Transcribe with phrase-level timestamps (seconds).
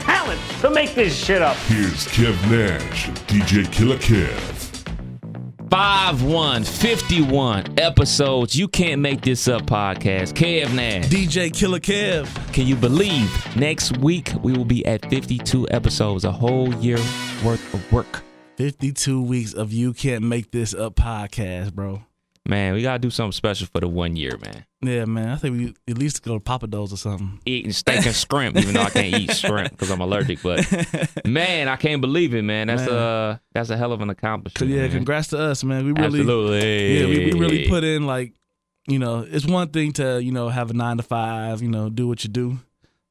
[0.00, 1.56] talent to make this shit up.
[1.68, 4.56] Here's Kev Nash DJ Killer Kev.
[5.70, 8.56] 5 1 51 episodes.
[8.56, 10.32] You can't make this up podcast.
[10.32, 11.06] Kev Nash.
[11.08, 12.26] DJ Killer Kev.
[12.52, 16.98] Can you believe next week we will be at 52 episodes, a whole year
[17.44, 18.22] worth of work?
[18.56, 22.02] 52 weeks of You Can't Make This Up podcast, bro.
[22.48, 24.64] Man, we got to do something special for the one year, man.
[24.80, 25.28] Yeah, man.
[25.28, 27.38] I think we at least go to Papa Do's or something.
[27.44, 30.42] Eating steak and shrimp, even though I can't eat shrimp because I'm allergic.
[30.42, 30.66] But
[31.26, 32.68] man, I can't believe it, man.
[32.68, 32.98] That's Man.
[32.98, 34.72] uh that's a hell of an accomplishment.
[34.72, 34.90] Yeah, man.
[34.90, 35.84] congrats to us, man.
[35.84, 36.98] We really, Absolutely.
[36.98, 38.32] yeah, we, we really put in like,
[38.88, 41.90] you know, it's one thing to you know have a nine to five, you know,
[41.90, 42.58] do what you do,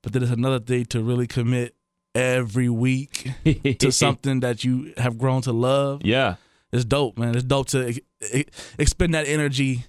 [0.01, 1.75] but then it's another thing to really commit
[2.15, 3.29] every week
[3.79, 6.01] to something that you have grown to love.
[6.03, 6.35] Yeah.
[6.71, 7.35] It's dope, man.
[7.35, 7.99] It's dope to ex-
[8.31, 9.85] ex- expend that energy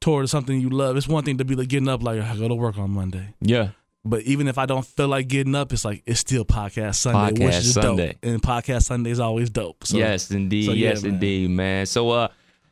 [0.00, 0.96] towards something you love.
[0.96, 3.34] It's one thing to be like getting up like I go to work on Monday.
[3.40, 3.70] Yeah.
[4.04, 7.44] But even if I don't feel like getting up, it's like it's still podcast Sunday,
[7.44, 8.12] which is Sunday.
[8.12, 8.16] dope.
[8.22, 9.84] And podcast Sunday is always dope.
[9.86, 10.64] So, yes, indeed.
[10.66, 11.14] so yeah, yes, man.
[11.14, 11.84] indeed, man.
[11.86, 12.28] So uh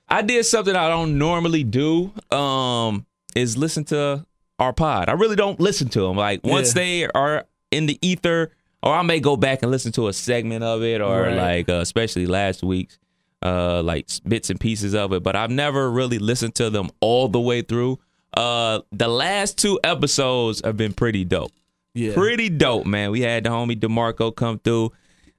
[0.09, 2.13] I did something I don't normally do.
[2.31, 4.25] Um is listen to
[4.59, 5.09] our pod.
[5.11, 6.17] I really don't listen to them.
[6.17, 6.83] Like once Yeah.
[6.83, 8.51] they are in the ether
[8.83, 11.35] or I may go back and listen to a segment of it or Right.
[11.37, 12.99] like uh, especially last week's
[13.43, 17.29] uh like bits and pieces of it, but I've never really listened to them all
[17.29, 17.99] the way through.
[18.35, 21.53] Uh the last two episodes have been pretty dope.
[21.95, 22.15] yeah.
[22.15, 23.11] Pretty dope, man.
[23.11, 24.93] We had the homie DeMarco come through,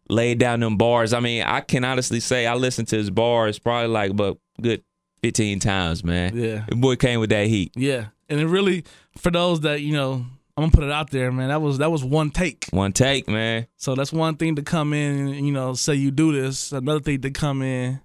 [0.10, 1.14] laid down them bars.
[1.14, 4.84] I mean, I can honestly say I listened to his bars probably like but good
[5.22, 6.36] 15 times, man.
[6.38, 6.66] Yeah.
[6.70, 7.74] The boy came with that heat.
[7.76, 8.08] Yeah.
[8.30, 8.86] And it really
[9.18, 10.26] for those that, you know,
[10.60, 11.48] I'm gonna put it out there, man.
[11.48, 12.68] That was that was one take.
[12.72, 13.68] One take, man.
[13.78, 16.74] So that's one thing to come in and, you know, say you do this.
[16.74, 18.02] Another thing to come in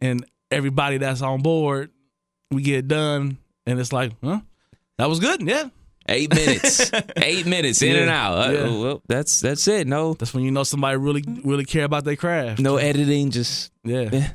[0.00, 1.90] and everybody that's on board,
[2.50, 4.40] we get done and it's like, huh?
[4.96, 5.68] That was good, yeah.
[6.08, 6.90] Eight minutes.
[7.18, 8.32] Eight minutes in Yeah, and out.
[8.38, 9.86] Uh, well, that's that's it.
[9.86, 12.60] No That's when you know somebody really really care about their craft.
[12.60, 14.08] no editing, just Yeah.
[14.10, 14.32] Yeah.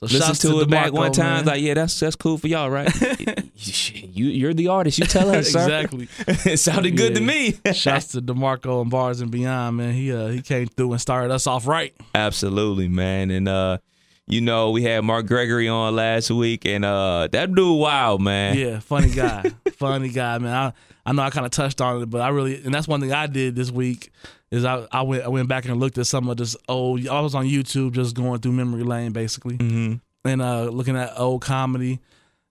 [0.00, 1.36] So listen shouts to, it back one time.
[1.36, 1.44] man.
[1.46, 2.90] Like, yeah, that's that's cool for y'all, right?
[3.54, 4.98] you you're the artist.
[4.98, 5.60] You tell us, sir.
[5.60, 6.08] exactly.
[6.28, 7.54] it sounded good to me.
[7.72, 9.94] Shouts to Demarco and Bars and Beyond, man.
[9.94, 11.94] He uh, he came through and started us off right.
[12.14, 13.30] Absolutely, man.
[13.30, 13.78] And uh,
[14.26, 18.58] you know, we had Mark Gregory on last week, and uh, that dude, wow, man.
[18.58, 20.54] Yeah, funny guy, funny guy, man.
[20.54, 20.72] I
[21.06, 23.12] I know I kind of touched on it, but I really and that's one thing
[23.12, 24.10] I did this week
[24.50, 27.06] is I I went I went back and looked at some of this old.
[27.06, 31.12] I was on YouTube just going through memory lane basically, hmm and uh, looking at
[31.18, 32.00] old comedy,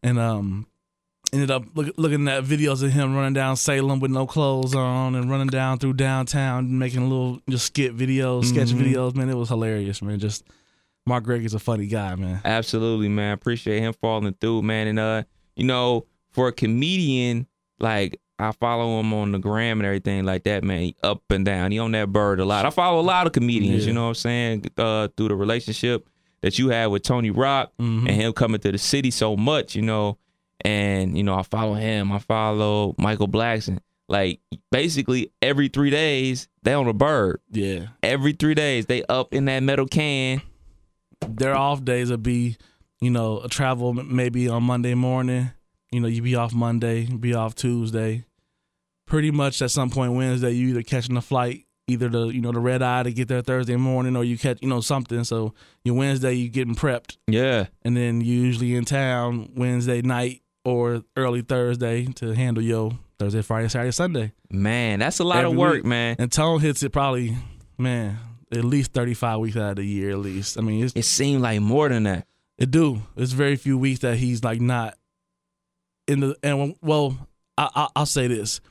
[0.02, 0.68] and um.
[1.34, 5.16] Ended up look, looking at videos of him running down Salem with no clothes on
[5.16, 8.80] and running down through downtown, making little just skit videos, sketch Mhm.
[8.94, 9.16] videos.
[9.16, 10.20] Man, it was hilarious, man.
[10.20, 10.46] Just
[11.06, 12.40] Mark Gregory's a funny guy, man.
[12.46, 13.34] Absolutely, man.
[13.34, 14.88] Appreciate him falling through, man.
[14.88, 15.24] And uh,
[15.58, 17.48] you know, for a comedian,
[17.80, 20.82] like I follow him on the gram and everything like that, man.
[20.82, 21.72] He up and down.
[21.72, 22.66] He on that bird a lot.
[22.66, 23.88] I follow a lot of comedians, Yeah.
[23.90, 24.66] you know what I'm saying?
[24.78, 26.08] Uh, through the relationship
[26.42, 28.00] that you had with Tony Rock Mhm.
[28.08, 30.18] and him coming to the city so much, you know.
[30.62, 32.12] And, you know, I follow him.
[32.12, 33.80] I follow Michael Blackson.
[34.08, 34.40] Like
[34.72, 37.40] basically every three days, they on a bird.
[37.52, 37.88] Yeah.
[38.04, 40.42] Every three days, they up in that metal can.
[41.28, 42.58] their off days would be,
[43.02, 45.50] you know, a travel maybe on Monday morning.
[45.96, 48.26] You know, you be off Monday, be off Tuesday.
[49.08, 52.52] Pretty much at some point Wednesday, you either catching a flight, either the you know
[52.52, 55.24] the red eye to get there Thursday morning, or you catch you know something.
[55.24, 55.54] So
[55.86, 57.68] your Wednesday you getting prepped, Yeah.
[57.84, 63.42] and then you usually in town Wednesday night or early Thursday to handle your Thursday,
[63.42, 64.32] Friday, Saturday, Sunday.
[64.50, 65.86] Man, that's a lot of work, week.
[65.86, 66.16] man.
[66.20, 67.38] And Tone hits it probably,
[67.78, 68.18] man,
[68.52, 70.58] at least thirty five weeks out of the year at least.
[70.58, 72.28] I mean, it's It seemed like more than that.
[72.58, 73.04] It do.
[73.16, 74.98] It's very few weeks that he's like not
[76.08, 77.18] in the and well,
[77.58, 78.62] I, I I'll say this: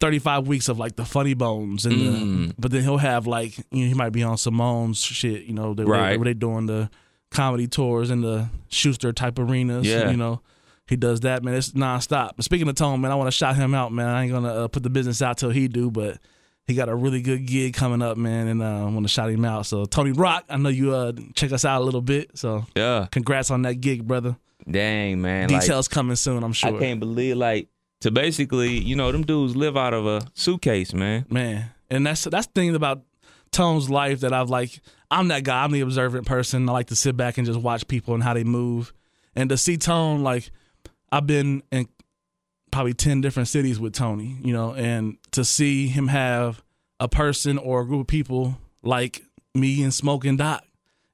[0.00, 2.48] thirty five weeks of like the funny bones and Mm.
[2.48, 5.44] the, but then he'll have like you know he might be on Simone's shit.
[5.44, 6.18] You know, they, Right.
[6.18, 6.90] where they doing the
[7.30, 9.86] comedy tours in the Schuster type arenas.
[9.86, 10.10] Yeah.
[10.10, 10.40] you know.
[10.86, 11.54] He does that, man.
[11.54, 12.32] It's nonstop.
[12.36, 14.06] But speaking of Tone, man, I want to shout him out, man.
[14.06, 16.18] I ain't gonna uh, put the business out till he do, but
[16.66, 19.30] he got a really good gig coming up, man, and uh, I want to shout
[19.30, 19.64] him out.
[19.64, 22.36] So Tony Rock, I know you uh, check us out a little bit.
[22.36, 23.06] So Yeah.
[23.10, 24.36] Congrats on that gig, brother.
[24.70, 25.50] Dang, man.
[25.50, 26.76] Like, Details coming soon, I'm sure.
[26.76, 27.68] I can't believe, like,
[28.00, 31.26] to basically, you know, them dudes live out of a suitcase, man.
[31.30, 33.02] Man, and that's that's the thing about
[33.50, 34.80] Tone's life that I've like.
[35.10, 35.62] I'm that guy.
[35.62, 36.68] I'm the observant person.
[36.68, 38.92] I like to sit back and just watch people and how they move,
[39.34, 40.50] and to see Tone like
[41.12, 41.88] I've been in
[42.72, 46.62] probably ten different cities with Tony, you know, and to see him have
[47.00, 49.22] a person or a group of people like
[49.54, 50.64] me and Smoke and Doc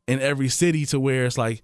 [0.08, 1.62] in every city to where it's like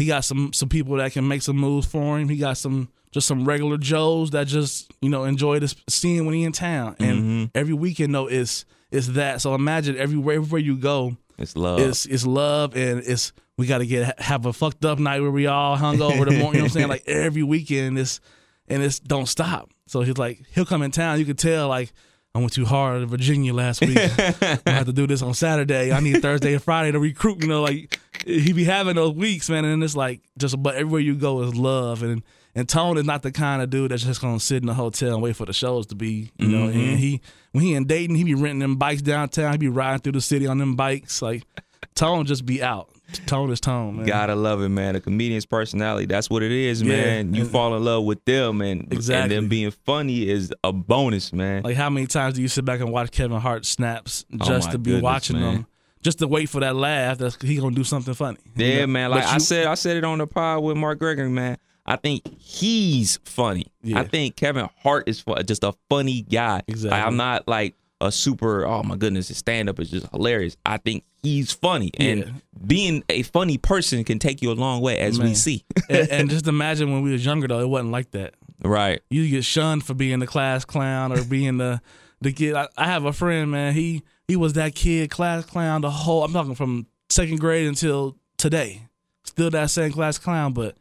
[0.00, 2.28] he got some some people that can make some moves for him.
[2.28, 6.34] He got some just some regular Joes that just you know enjoy this scene when
[6.34, 6.96] he in town.
[6.98, 7.44] And mm-hmm.
[7.54, 9.40] every weekend though is is that.
[9.40, 11.80] So imagine everywhere everywhere you go, It's love.
[11.80, 15.30] it's it's love and it's we got to get have a fucked up night where
[15.30, 16.38] we all hung over the morning.
[16.38, 16.88] You know what I'm saying?
[16.88, 18.20] Like every weekend it's
[18.68, 19.70] and it's don't stop.
[19.86, 21.18] So he's like he'll come in town.
[21.18, 21.92] You could tell like.
[22.32, 23.98] I went too hard in Virginia last week.
[23.98, 25.90] I have to do this on Saturday.
[25.90, 27.42] I need Thursday and Friday to recruit.
[27.42, 29.64] You know, like he be having those weeks, man.
[29.64, 32.02] And it's like just, but everywhere you go is love.
[32.02, 32.22] And
[32.54, 35.14] and Tone is not the kind of dude that's just gonna sit in a hotel
[35.14, 36.30] and wait for the shows to be.
[36.36, 36.96] You know, and mm-hmm.
[36.96, 37.20] he
[37.52, 39.52] when he in Dayton, he be renting them bikes downtown.
[39.52, 41.22] He be riding through the city on them bikes.
[41.22, 41.44] Like
[41.94, 42.90] Tone just be out.
[43.26, 44.06] Tone is Tone, man.
[44.06, 44.96] Gotta love it, man.
[44.96, 46.06] A comedian's personality.
[46.06, 47.34] That's what it is, Yeah, man.
[47.34, 49.22] You fall in love with them and Exactly.
[49.36, 51.62] and them being funny is a bonus, man.
[51.62, 54.68] Like how many times do you sit back and watch Kevin Hart snaps Oh, just
[54.68, 55.54] my to be goodness, watching man.
[55.54, 55.66] them,
[56.02, 58.38] just to wait for that laugh that he gonna do something funny.
[58.56, 58.86] You yeah, know?
[58.88, 59.10] man.
[59.10, 61.58] Like But I said, I said it on the pod with Mark Gregory, man.
[61.86, 63.66] I think he's funny.
[63.82, 64.00] Yeah.
[64.00, 66.62] I think Kevin Hart is just a funny guy.
[66.68, 66.90] Exactly.
[66.96, 68.64] Like, I'm not like a super.
[68.66, 70.56] Oh my goodness, his stand up is just hilarious.
[70.64, 72.30] I think he's funny, and Yeah.
[72.66, 75.64] being a funny person can take you a long way, as we see.
[75.90, 78.34] and, and just imagine when we was younger though, it wasn't like that.
[78.62, 79.00] right.
[79.10, 81.80] you get shunned for being the class clown or being the
[82.20, 82.54] the kid.
[82.54, 83.74] I, I have a friend, man.
[83.74, 85.80] He he was that kid, class clown.
[85.82, 88.82] The whole I'm talking from second grade until today.
[89.24, 90.76] Still that same class clown, but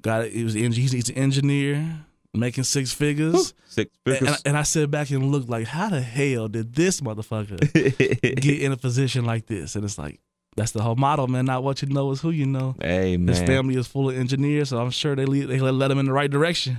[0.00, 0.32] got it.
[0.32, 3.54] He was he's, he's an engineer making six figures.
[3.68, 4.28] Six And, figures.
[4.28, 7.58] and I, and I sit back and look like, how the hell did this motherfucker
[8.40, 9.74] get in a position like this?
[9.76, 10.20] And it's like,
[10.56, 11.44] that's the whole model, man.
[11.46, 12.74] Not what you know is who you know.
[12.80, 15.90] hey man, His family is full of engineers, so I'm sure they lead, they let
[15.90, 16.78] him in the right direction.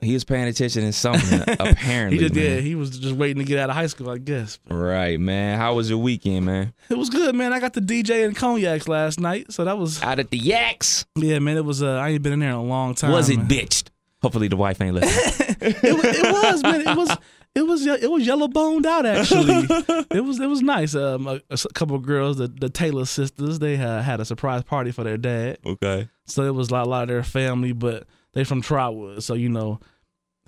[0.00, 1.40] He was paying attention to something.
[1.60, 2.44] apparently, He just man.
[2.44, 4.58] yeah, he was just waiting to get out of high school, I guess.
[4.68, 5.58] Right, man.
[5.58, 6.72] How was your weekend, man?
[6.88, 7.52] It was good, man.
[7.52, 11.04] I got the DJ and cognacs last night, so that was Out at the Yaks.
[11.16, 11.56] yeah, man.
[11.56, 13.12] It was uh, I ain't been in there in a long time.
[13.12, 13.48] Was it man.
[13.48, 13.88] bitched?
[14.22, 15.56] Hopefully the wife ain't listening.
[15.62, 16.80] It, was, it was, man.
[16.80, 17.16] It was.
[17.54, 19.66] It was it was yellow boned out actually.
[20.10, 20.94] it was it was nice.
[20.94, 24.62] Um, a, a couple of girls, the, the Taylor sisters, they uh, had a surprise
[24.62, 25.58] party for their dad.
[25.66, 26.08] okay.
[26.26, 29.22] So it was a lot, a lot of their family, but they from Trotwood.
[29.22, 29.80] So, you know,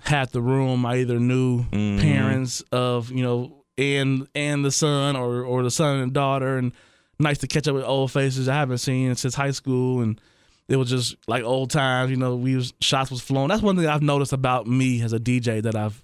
[0.01, 2.01] half the room I either knew Mhm.
[2.01, 6.71] parents of, you know, and and the son or or the son and daughter and
[7.19, 10.19] nice to catch up with old faces I haven't seen since high school and
[10.67, 13.49] it was just like old times, you know, we was shots was flowing.
[13.49, 16.03] That's one thing I've noticed about me as a DJ that I've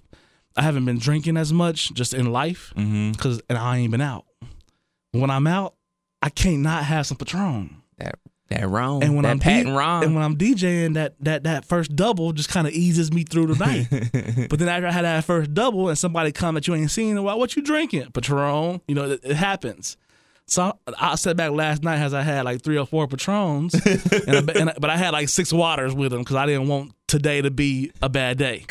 [0.56, 3.12] I haven't been drinking as much just in life Mm-hmm.
[3.12, 4.24] cuz and I ain't been out.
[5.12, 5.74] When I'm out,
[6.22, 7.76] I can't not have some Patron.
[7.98, 8.18] That
[8.54, 9.02] that wrong.
[9.02, 10.04] And when that I'm patent D- wrong.
[10.04, 13.46] and when I'm DJing, that that that first double just kind of eases me through
[13.54, 13.88] the night.
[14.50, 17.22] but then after I had that first double, and somebody come that you ain't seen
[17.22, 18.10] while, what you drinking?
[18.12, 18.80] Patron.
[18.88, 19.96] You know, it, it happens.
[20.46, 23.74] So I, I sat back last night as I had like three or four Patrons,
[24.26, 26.68] and, I, and I- but I had like six waters with them because I didn't
[26.68, 28.66] want today to be a bad day.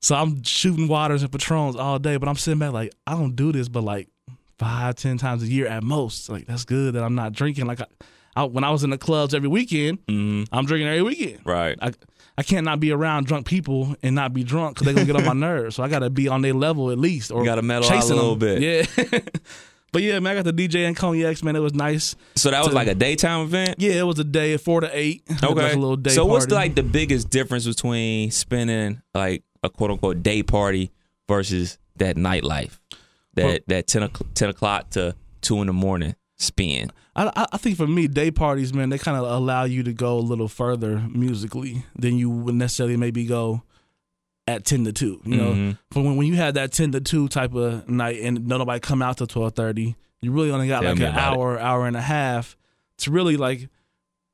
[0.00, 3.34] So I'm shooting waters and Patrons all day, but I'm sitting back like I don't
[3.34, 4.08] do this, but like
[4.58, 6.28] five, ten times a year at most.
[6.28, 7.66] Like that's good that I'm not drinking.
[7.66, 7.86] Like I,
[8.36, 10.44] I when I was in the clubs every weekend, mm-hmm.
[10.54, 11.40] I'm drinking every weekend.
[11.44, 11.76] right.
[11.80, 11.92] I
[12.38, 15.16] I can't not be around drunk people and not be drunk because they're gonna get
[15.16, 15.76] on my nerves.
[15.76, 18.14] So I gotta be on their level at least, or You gotta mellow out a
[18.14, 18.60] little them.
[18.60, 18.88] bit.
[19.02, 19.18] Yeah,
[19.92, 21.42] but yeah, man, I got the DJ and cognacs.
[21.42, 22.14] Man, it was nice.
[22.34, 23.76] so that was to- like a daytime event.
[23.78, 25.22] Yeah, it was a day four to eight.
[25.42, 25.72] Okay.
[25.72, 26.10] A little day.
[26.10, 26.54] so what's party.
[26.56, 30.90] like the biggest difference between spending like a quote unquote day party
[31.28, 32.78] versus that nightlife?
[33.34, 36.90] That that 10 o'clock, 10 o'clock to two in the morning spin.
[37.16, 39.92] I, I- I think for me, day parties, man, they kind of allow you to
[39.92, 43.62] go a little further musically than you would necessarily maybe go
[44.46, 45.20] at ten to two.
[45.24, 45.78] You know, Mhm.
[45.90, 49.02] for when when you have that ten to two type of night and nobody come
[49.02, 51.36] out till twelve thirty, you really only got Tell like an about it.
[51.38, 52.56] hour, hour and a half
[52.98, 53.68] to really like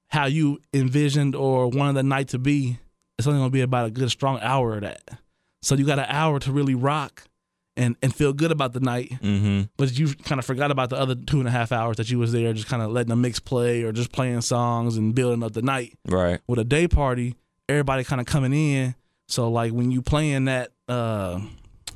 [0.08, 2.78] how you envisioned or wanted the night to be.
[3.18, 5.02] It's only gonna be about a good strong hour of that.
[5.62, 7.24] So you got an hour to really rock
[7.76, 9.62] and and feel good about the night Mm-hmm.
[9.76, 12.18] but you kind of forgot about the other two and a half hours that you
[12.18, 15.42] was there, just kind of letting the mix play or just playing songs and building
[15.42, 15.98] up the night.
[16.06, 16.40] Right.
[16.46, 17.34] With a day party,
[17.68, 18.94] everybody kind of coming in.
[19.28, 21.40] So like when you playing that, uh,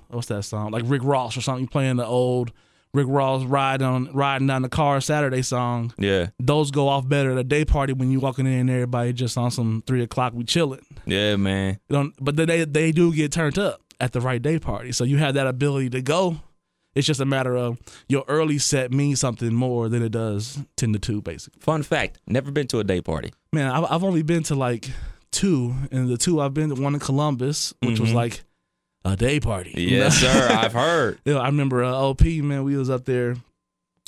[0.09, 0.71] what's that song?
[0.71, 1.65] Like Rick Ross or something.
[1.65, 2.53] You playing the old
[2.95, 5.93] Rick Ross riding on riding down the car Saturday song.
[5.99, 6.29] Yeah.
[6.41, 9.37] Those go off better at a day party when you walking in and everybody just
[9.37, 10.81] on some three o'clock we chilling.
[11.05, 11.79] Yeah, man.
[11.91, 14.93] You don't, but then they they do get turned up at the right day party.
[14.93, 16.37] So you have that ability to go
[16.95, 20.93] It's just a matter of your early set means something more than it does ten
[20.95, 21.61] to two, basically.
[21.61, 23.33] Fun fact: never been to a day party.
[23.53, 24.89] Man, I've, I've only been to like
[25.31, 28.43] two, and the two I've been to one in Columbus, which was like
[29.05, 29.73] a day party.
[29.77, 30.05] you know?
[30.05, 30.49] Yes, sir.
[30.51, 31.19] I've heard.
[31.27, 32.65] Yeah, I remember uh, OP man.
[32.65, 33.37] We was up there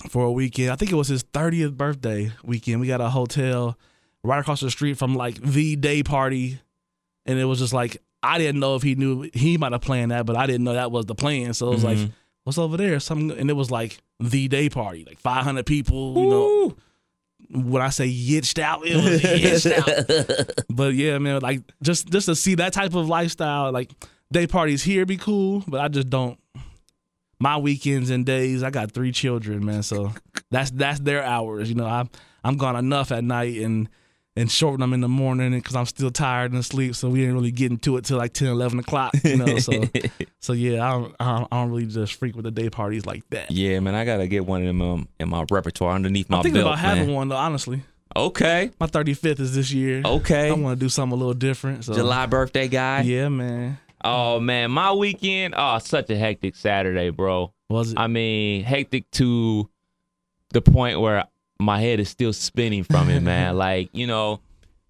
[0.08, 0.70] for a weekend.
[0.70, 2.80] I think it was his thirtieth birthday weekend.
[2.80, 3.76] We got a hotel
[4.24, 6.60] right across the street from like the day party,
[7.26, 10.10] and it was just like I didn't know if he knew he might have planned
[10.10, 11.54] that, but I didn't know that was the plan.
[11.54, 12.12] So it was like, mm-hmm.
[12.44, 12.98] what's over there?
[13.00, 16.14] Something, and it was like the day party, like five hundred people.
[16.18, 16.76] You know,
[17.50, 20.64] when I say yitched out, it was yitched out.
[20.68, 23.90] But yeah, man, like just just to see that type of lifestyle, like
[24.32, 26.38] day parties here be cool, but I just don't.
[27.40, 30.12] My weekends and days, I got three children, man, so
[30.50, 31.68] that's that's their hours.
[31.68, 32.10] You know, I'm
[32.42, 33.88] I'm gone enough at night and
[34.38, 36.94] and shorten them in the morning because I'm still tired and asleep.
[36.94, 39.14] So we didn't really get into it till like 10, 11 o'clock.
[39.24, 39.72] You know, so
[40.40, 43.50] so yeah, I don't, I don't really just freak with the day parties like that.
[43.50, 46.42] Yeah, man, I gotta get one of them um, in my repertoire underneath my I'm
[46.42, 47.14] thinking belt, about having man.
[47.14, 47.36] one though.
[47.36, 47.82] Honestly,
[48.16, 50.02] Okay, my 35th is this year.
[50.04, 50.48] okay.
[50.48, 51.84] I want to do something a little different.
[51.84, 53.02] So July birthday guy.
[53.02, 53.78] Yeah, man.
[54.04, 55.54] Oh man, my weekend.
[55.56, 57.52] Oh, such a hectic Saturday, bro.
[57.68, 57.98] Was it?
[57.98, 59.68] I mean, hectic to
[60.50, 61.26] the point where
[61.60, 63.56] my head is still spinning from it, man.
[63.56, 64.40] like, you know,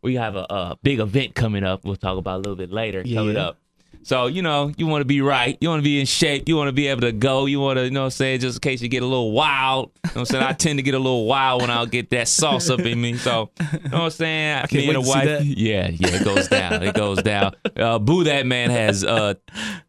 [0.03, 1.85] we have a, a big event coming up.
[1.85, 3.47] We'll talk about a little bit later coming Yeah.
[3.49, 3.59] up.
[4.05, 5.59] So, you know, you want to be right.
[5.61, 6.49] You want to be in shape.
[6.49, 7.45] You want to be able to go.
[7.47, 9.33] You want to, you know what I'm saying, just in case you get a little
[9.33, 9.91] wild.
[10.05, 10.45] You know what I'm saying?
[10.45, 13.17] I tend to get a little wild when I'll get that sauce up in me.
[13.19, 14.57] So, you know what I'm saying?
[14.71, 15.25] I me and the see wife.
[15.27, 15.45] that.
[15.45, 16.83] Yeah, yeah, it goes down.
[16.85, 17.55] It goes down.
[17.77, 19.35] Uh, Boo That Man has uh,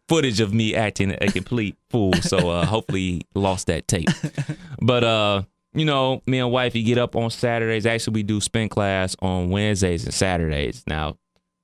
[0.09, 2.13] footage of me acting a complete fool.
[2.15, 4.09] So uh, hopefully he lost that tape.
[4.81, 7.85] But uh, you know, me and wife, wifey get up on Saturdays.
[7.85, 10.83] Actually, we do spin class on Wednesdays and Saturdays.
[10.87, 11.17] Now,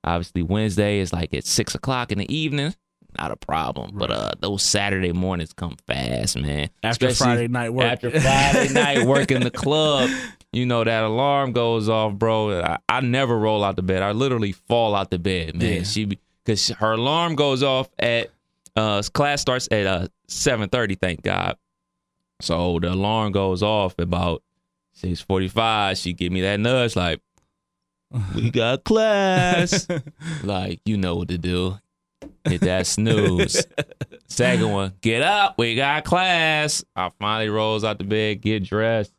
[0.04, 2.74] obviously, Wednesday is like at six o'clock in the evening.
[3.18, 3.92] Not a problem.
[3.94, 6.70] But uh, those Saturday mornings come fast, man.
[6.82, 7.84] After Especially Friday night work.
[7.86, 10.10] After Friday night work in the club,
[10.52, 12.60] you know that alarm goes off, bro.
[12.60, 14.02] I, I never roll out the bed.
[14.02, 15.72] I literally fall out the bed, man.
[15.78, 15.82] Yeah.
[15.82, 18.30] She because her alarm goes off at
[18.76, 20.94] uh class starts at uh seven thirty.
[20.94, 21.56] Thank God.
[22.40, 24.42] So the alarm goes off about
[24.92, 25.96] six forty five.
[25.98, 27.20] She give me that nudge like,
[28.34, 29.86] "We got class."
[30.42, 31.78] like you know what to do.
[32.44, 33.64] Hit that snooze.
[34.28, 35.56] Second one, get up.
[35.58, 36.84] We got class.
[36.94, 39.12] I finally rolls out the bed, get dressed,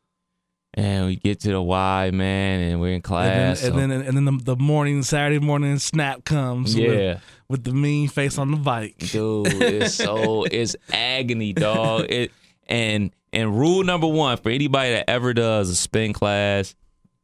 [0.74, 3.62] and we get to the Y, man, and we're in and class.
[3.62, 6.75] then, so- and then and then the, the morning Saturday morning snap comes.
[6.75, 6.88] yeah.
[6.89, 8.97] With, with the mean face on the bike.
[8.97, 12.29] dude it's so it's agony dog it
[12.67, 16.75] and and rule number one for anybody that ever does a spin class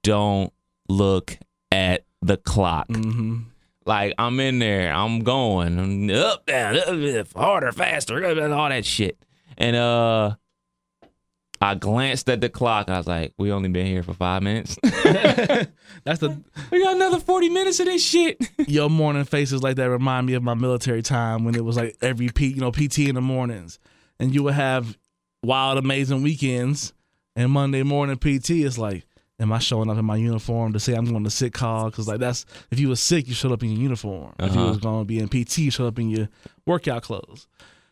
[0.01, 0.51] don't
[0.89, 1.37] look
[1.71, 3.39] at the clock hmm
[3.85, 9.17] like i'm in there i'm going I'm up down up, harder faster all that shit
[9.57, 10.35] and uh
[11.63, 12.89] I glanced at the clock.
[12.89, 14.77] I was like, "We only been here for five minutes.
[14.83, 19.89] That's the we got another forty minutes of this shit." your morning faces like that
[19.89, 22.99] remind me of my military time when it was like every P, you know, PT
[22.99, 23.79] in the mornings,
[24.19, 24.97] and you would have
[25.43, 26.93] wild, amazing weekends,
[27.35, 29.05] and Monday morning PT is like,
[29.39, 31.89] am I showing up in my uniform to say I'm going to sick call?
[31.89, 34.33] Because like that's if you was sick, you showed up in your uniform.
[34.39, 34.69] If you Uh-huh.
[34.69, 36.29] was going to be in PT, you showed up in your
[36.65, 37.47] workout clothes.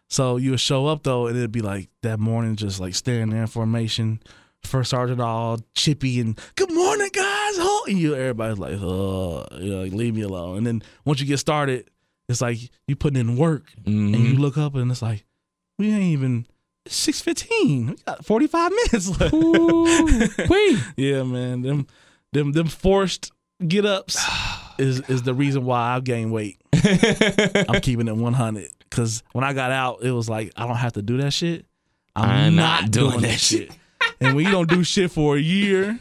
[0.10, 3.30] So you would show up though, and it'd be like that morning, just like staring
[3.30, 4.22] there in formation.
[4.64, 7.58] First sergeant all chippy and good morning, guys.
[7.58, 10.58] Ho-" And you, everybody's like, oh, you know, like, leave me alone.
[10.60, 11.90] And then once you get started,
[12.30, 15.26] it's like you putting in work, and you look up and it's like
[15.80, 16.46] we ain't even
[16.88, 17.88] six fifteen.
[17.88, 19.34] We got forty five minutes left.
[20.98, 21.62] yeah, man.
[21.62, 21.88] Them,
[22.34, 23.32] them, them forced
[23.68, 24.18] get ups
[24.80, 26.60] is is the reason why I gained weight.
[26.74, 30.94] I'm keeping it 100 because when I got out, it was like I don't have
[30.94, 31.66] to do that shit.
[32.16, 33.72] I'm, I'm not, not doing, doing that shit.
[34.20, 35.98] and when you don't do shit for a year,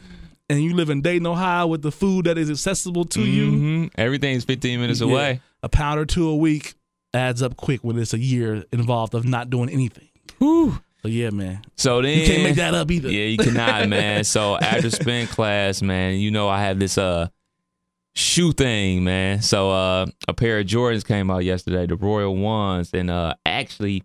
[0.49, 3.91] and you live in Dayton, Ohio, with the food that is accessible to you, Mhm.
[3.97, 5.41] Everything's 15 minutes yeah, away.
[5.63, 6.75] a pound or two a week
[7.15, 10.09] adds up quick when it's a year involved of not doing anything.
[11.03, 13.11] So yeah, man, So then you can't make that up either.
[13.11, 14.25] Yeah, you cannot, man.
[14.25, 17.29] So after spin class, man, you know I have this uh
[18.15, 19.41] shoe thing, man.
[19.41, 24.03] So uh a pair of Jordans came out yesterday, the Royal Ones, and uh actually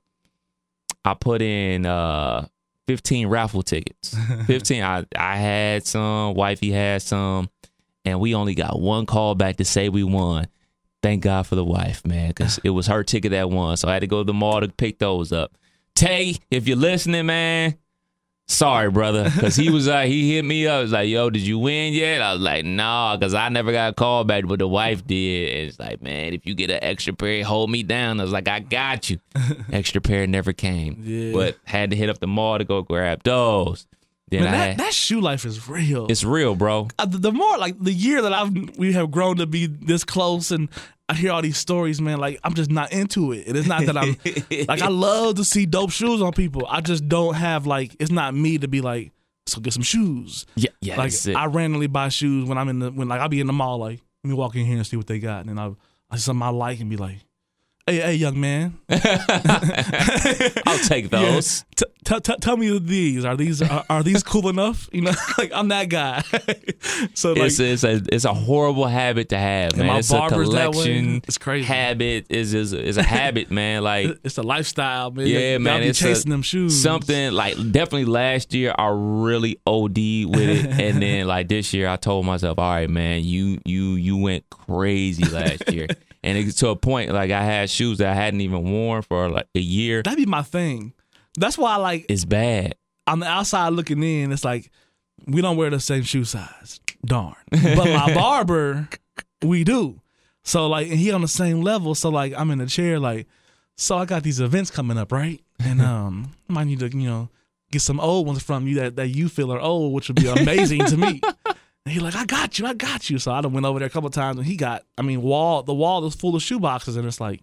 [1.04, 2.48] I put in uh
[2.88, 4.16] 15 raffle tickets.
[4.48, 7.50] 15 I I had some, wifey had some,
[8.06, 10.48] and we only got one call back to say we won.
[11.04, 13.76] Thank God for the wife, man, because it was her ticket that won.
[13.78, 15.56] So I had to go to the mall to pick those up.
[15.96, 17.76] Tay, if you're listening, man,
[18.48, 20.78] sorry, brother, because he was like, he hit me up.
[20.80, 22.22] He was like, yo, did you win yet?
[22.22, 25.50] I was like, nah, because I never got a call back, but the wife did.
[25.58, 28.20] And it's like, man, if you get an extra pair, hold me down.
[28.20, 29.20] I was like, I got you.
[29.72, 31.32] extra pair never came, Yeah.
[31.32, 33.88] but had to hit up the mall to go grab those.
[34.30, 36.08] Then Man, that, had, that shoe life is real.
[36.10, 36.88] it's real, bro.
[36.98, 40.04] Uh, the, the more like the year that I've we have grown to be this
[40.04, 40.70] close and
[41.08, 42.18] I hear all these stories, man.
[42.18, 43.48] Like I'm just not into it.
[43.48, 44.18] And it's not that I'm
[44.68, 46.66] like I love to see dope shoes on people.
[46.68, 49.12] I just don't have like it's not me to be like
[49.46, 50.48] so get some shoes.
[50.56, 51.14] Yeah, yeah, like.
[51.36, 53.78] I randomly buy shoes when I'm in the when like I'll be in the mall
[53.78, 55.72] like let me walk in here and see what they got and then I
[56.10, 57.18] I see something I like and be like,
[57.88, 61.66] hey hey young man, I'll take those.
[61.76, 64.90] T- t- t- tell me these are these are, are these cool enough?
[64.92, 66.24] You know, like I'm that guy.
[67.14, 69.88] so like it's, it's a it's a horrible habit to have, man.
[69.88, 70.84] my It's a barber's that way.
[70.84, 71.22] collection.
[71.28, 71.66] It's crazy.
[71.66, 73.84] Habit is is is a habit, man.
[73.84, 75.28] Like it's a lifestyle, man.
[75.28, 75.84] yeah, Y'all man.
[75.84, 76.82] It's chasing a, them shoes.
[76.82, 81.88] Something like definitely last year I really OD with it, and then like this year
[81.88, 85.88] I told myself, all right, man, you you you went crazy last year,
[86.26, 89.30] and it's to a point like I had shoes that I hadn't even worn for
[89.30, 90.02] like a year.
[90.04, 90.94] That'd be my thing.
[91.38, 92.76] That's why, I like, It's bad.
[93.08, 94.72] on the outside looking in, it's like
[95.28, 96.80] we don't wear the same shoe size.
[97.06, 97.36] Darn.
[97.52, 98.90] But my barber,
[99.44, 100.02] we do.
[100.44, 101.96] So like, and he on the same level.
[101.96, 103.00] So like, I'm in a chair.
[103.00, 103.28] Like,
[103.78, 105.42] so I got these events coming up, right?
[105.60, 107.30] And um, I might need to, you know,
[107.72, 110.28] get some old ones from you that that you feel are old, which would be
[110.28, 111.22] amazing to me.
[111.86, 113.20] And he like, I got you, I got you.
[113.20, 115.62] So I done went over there a couple times, and he got, I mean, wall
[115.64, 117.42] the wall is full of shoe boxes, and it's like,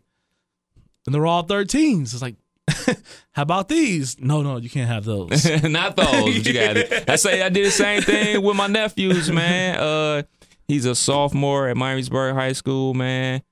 [1.06, 2.02] and they're all 13s.
[2.12, 2.36] It's like,
[3.32, 4.20] how about these?
[4.20, 5.44] No, no, you can't have those.
[5.62, 6.08] Not those.
[6.08, 7.04] But you got it.
[7.08, 9.76] I say I did the same thing with my nephews, man.
[9.78, 10.22] Uh,
[10.66, 13.42] he's a sophomore at Miamisburg High School, man.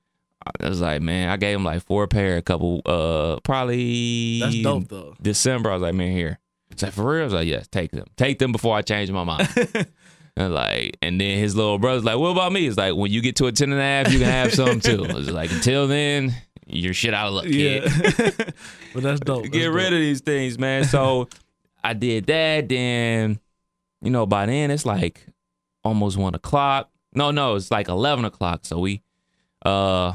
[0.61, 4.61] I was like, man, I gave him like four pair, a couple, uh, probably That's
[4.61, 5.15] dope, though.
[5.21, 5.69] December.
[5.69, 6.39] I was like, man, here.
[6.71, 7.21] It's like for real.
[7.21, 9.47] I was like, yes, take them, take them before I change my mind.
[10.37, 12.65] And like, and then his little brother's like, what about me?
[12.65, 14.79] It's like when you get to a ten and a half, you can have some
[14.79, 15.05] too.
[15.05, 16.33] It's like until then,
[16.67, 18.29] you're shit out of luck, kid Yeah.
[18.93, 19.51] but that's dope.
[19.51, 20.85] get rid of these things, man.
[20.85, 21.27] So
[21.83, 22.69] I did that.
[22.69, 23.39] Then,
[24.01, 25.25] you know, by then it's like
[25.83, 26.89] almost one o'clock.
[27.13, 28.61] No, no, it's like eleven o'clock.
[28.65, 29.01] So we
[29.65, 30.13] uh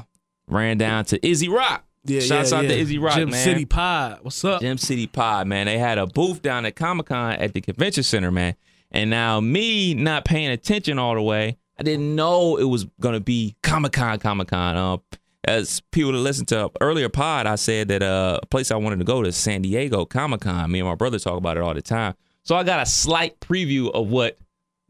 [0.48, 1.84] ran down to Izzy Rock.
[2.04, 2.70] Yeah, Shouts yeah, out yeah.
[2.70, 3.44] to Izzy Rock, Gem man.
[3.44, 4.20] City Pod.
[4.22, 4.60] What's up?
[4.60, 5.66] Gem City Pod, man.
[5.66, 8.54] They had a booth down at Comic Con at the convention center, man.
[8.92, 13.20] And now me not paying attention all the way, I didn't know it was gonna
[13.20, 14.76] be Comic Con, Comic Con.
[14.76, 15.02] Um,
[15.44, 18.98] as people that listen to earlier pod, I said that uh, a place I wanted
[19.00, 20.70] to go to San Diego Comic Con.
[20.72, 22.14] Me and my brother talk about it all the time.
[22.42, 24.38] So I got a slight preview of what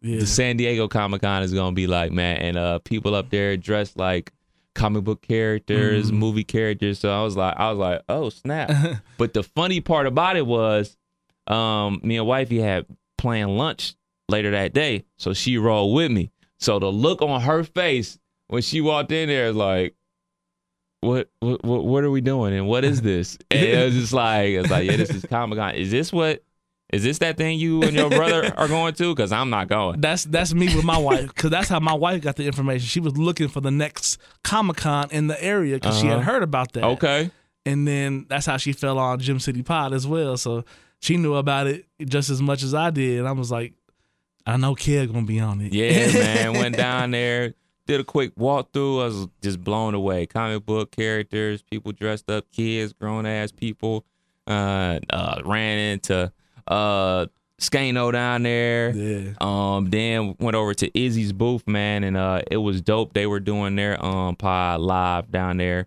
[0.02, 0.20] Yeah.
[0.20, 2.36] the San Diego Comic Con is gonna be like, man.
[2.38, 4.32] And uh, people up there dressed like
[4.74, 6.18] comic book characters, Mm-hmm.
[6.18, 6.98] movie characters.
[7.00, 8.70] So I was like, I was like, oh snap.
[9.18, 10.96] but the funny part about it was,
[11.48, 12.86] um, me and wifey had
[13.26, 13.94] planned lunch
[14.28, 16.30] later that day, so she rolled with me.
[16.58, 19.94] So the look on her face when she walked in there is like.
[21.02, 23.36] What, what what what are we doing and what is this?
[23.50, 25.74] And it was just like it's like yeah, this is Comic Con.
[25.74, 26.42] Is this what?
[26.92, 29.14] Is this that thing you and your brother are going to?
[29.14, 30.00] Because I'm not going.
[30.00, 32.86] That's that's me with my wife because that's how my wife got the information.
[32.88, 36.32] She was looking for the next Comic Con in the area because she had Uh-huh.
[36.32, 36.84] heard about that.
[36.84, 37.30] Okay.
[37.66, 40.36] and then that's how she fell on Gem City Pod as well.
[40.36, 40.64] So
[41.00, 43.20] she knew about it just as much as I did.
[43.20, 43.74] And I was like,
[44.46, 45.72] I know Kid gonna be on it.
[45.72, 46.52] Yeah, man.
[46.54, 47.54] Went down there,
[47.86, 49.02] did a quick walkthrough.
[49.02, 50.26] I was just blown away.
[50.26, 54.04] Comic book characters, people dressed up, kids, grown ass people.
[54.46, 56.32] Uh, uh, ran into
[56.68, 57.26] uh
[57.60, 58.90] Skano down there.
[58.94, 59.32] Yeah.
[59.40, 63.14] Um, then went over to Izzy's booth, man, and uh, it was dope.
[63.14, 65.86] They were doing their um pod live down there,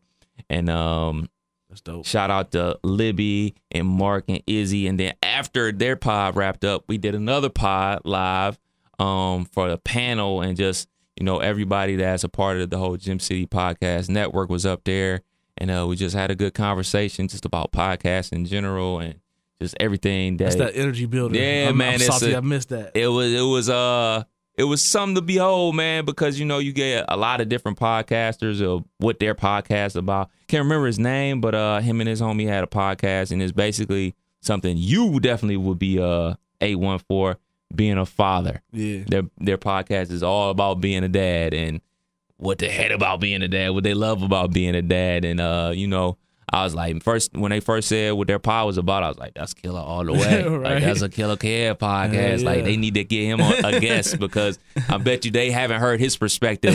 [0.50, 1.30] and um,
[1.70, 2.06] That's dope.
[2.06, 4.88] Shout out to Libby and Mark and Izzy.
[4.88, 8.58] And then after their pod wrapped up, we did another pod live
[8.98, 12.98] um, for the panel and just, you know, everybody that's a part of the whole
[12.98, 15.22] Gem City Podcast Network was up there.
[15.58, 19.20] And uh, we just had a good conversation just about podcasts in general and
[19.62, 21.42] just everything that, That's that energy building.
[21.42, 22.96] Yeah, I'm, man, I'm salty a- I missed that.
[22.96, 24.24] it was it was uh
[24.60, 27.80] it was something to behold, man, because you know you get a lot of different
[27.80, 30.30] podcasters of what their podcast about.
[30.50, 33.54] Can't remember his name, but uh him and his homie had a podcast, and it's
[33.54, 37.38] basically something you definitely would be uh a one for
[37.74, 38.62] being a father.
[38.74, 39.04] yeah.
[39.08, 41.80] Their their podcast is all about being a dad and
[42.36, 45.40] what they hate about being a dad, what they love about being a dad, and
[45.40, 46.18] uh you know.
[46.52, 49.18] I was like, first when they first said what their pod was about, I was
[49.18, 50.44] like, "That's killer all the way.
[50.50, 50.74] Right.
[50.76, 52.38] Like that's a killer care podcast.
[52.38, 54.58] Hell Like they need to get him on a guest because
[54.88, 56.74] I bet you they haven't heard his perspective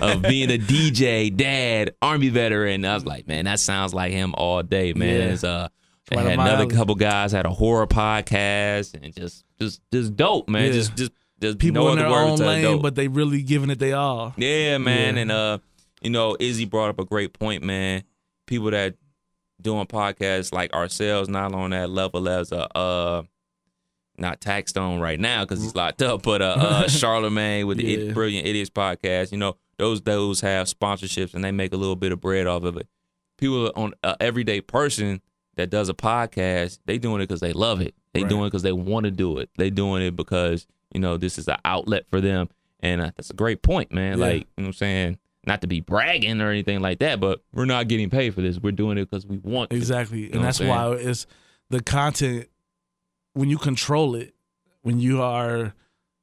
[0.00, 2.84] of being a DJ, dad, army veteran.
[2.84, 5.38] I was like, man, that sounds like him all day, man.
[5.42, 5.48] Yeah.
[5.48, 5.68] Uh,
[6.12, 10.66] and up another couple guys had a horror podcast and just just just dope, man.
[10.66, 10.72] Yeah.
[10.72, 12.82] Just just there's People no in their own lane, dope.
[12.82, 14.32] but they really giving it they all.
[14.36, 15.16] Yeah, man.
[15.16, 15.22] Yeah.
[15.22, 15.58] And uh,
[16.00, 18.04] you know, Izzy brought up a great point, man.
[18.46, 18.94] People that
[19.60, 23.22] doing podcasts like ourselves, not on that level as a uh
[24.18, 27.98] not Taxstone right now because he's locked up, but uh, uh Charlemagne with the Yeah.
[28.08, 31.96] Id- Brilliant Idiots podcast, you know, those those have sponsorships and they make a little
[31.96, 32.86] bit of bread off of it.
[33.38, 35.20] People on uh, everyday person
[35.56, 37.94] that does a podcast, they doing it because they love it.
[38.14, 38.28] They Right.
[38.30, 39.50] doing it because they want to do it.
[39.58, 42.48] They doing it because you know this is an outlet for them,
[42.80, 44.18] and uh, that's a great point, man.
[44.18, 44.24] Yeah.
[44.24, 47.40] Like you know, what I'm saying not to be bragging or anything like that, but
[47.52, 48.58] we're not getting paid for this.
[48.58, 49.76] We're doing it because we want to.
[49.76, 51.26] Exactly, know and that's I'm why it's
[51.70, 52.48] the content
[53.34, 54.34] when you control it,
[54.82, 55.74] when you are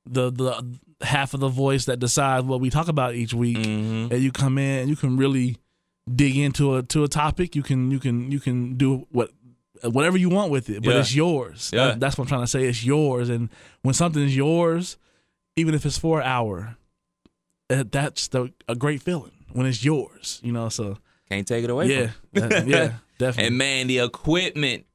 [0.05, 4.12] the the half of the voice that decides what we talk about each week, Mhm.
[4.12, 5.57] and you come in and you can really
[6.13, 7.55] dig into a to a topic.
[7.55, 9.31] You can you can you can do what
[9.83, 10.99] whatever you want with it, but Yeah.
[11.01, 11.69] it's yours.
[11.73, 11.95] Yeah.
[11.97, 12.65] That's what I'm trying to say.
[12.65, 13.49] It's yours, and
[13.81, 14.97] when something's yours,
[15.57, 16.77] even if it's for an hour,
[17.79, 20.39] uh, that's the, a great feeling when it's yours.
[20.43, 20.97] You know, so
[21.29, 21.88] Can't take it away.
[21.88, 23.47] yeah, from that- yeah, definitely.
[23.47, 24.86] And man, the equipment.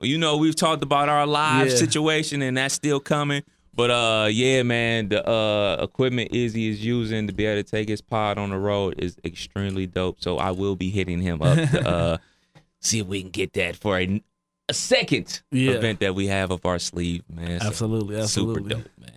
[0.00, 1.76] well, You know, we've talked about our live Yeah.
[1.76, 3.42] situation, and that's still coming.
[3.74, 7.88] But uh, yeah, man, the uh equipment Izzy is using to be able to take
[7.88, 10.16] his pod on the road is extremely dope.
[10.20, 12.16] So I will be hitting him up to uh
[12.80, 14.20] see if we can get that for a,
[14.68, 15.72] a second Yeah.
[15.74, 17.60] event that we have up our sleeve, man.
[17.60, 18.62] So Absolutely, absolutely.
[18.62, 19.12] super dope, man.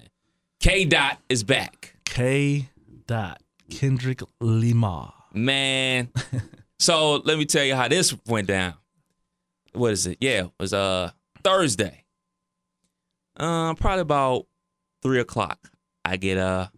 [0.60, 2.70] K Dot is back, K.
[3.12, 5.14] Dot Kendrick Lamar.
[5.34, 6.08] man.
[6.80, 8.76] so let me tell you how this went down.
[9.74, 10.18] What is it?
[10.22, 11.12] Yeah, it was uh
[11.44, 12.06] Thursday.
[13.36, 14.48] Uh, probably about
[15.04, 15.60] three o'clock.
[16.06, 16.72] I get a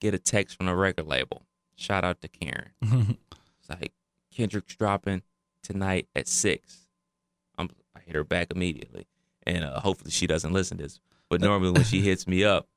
[0.00, 1.42] get a text from the record label.
[1.74, 2.70] Shout out to Karen.
[3.58, 3.92] It's like
[4.32, 5.22] Kendrick's dropping
[5.64, 6.86] tonight at six.
[7.58, 9.08] I'm, I hit her back immediately,
[9.44, 11.00] and uh, hopefully she doesn't listen to this.
[11.28, 12.68] But normally when she hits me up,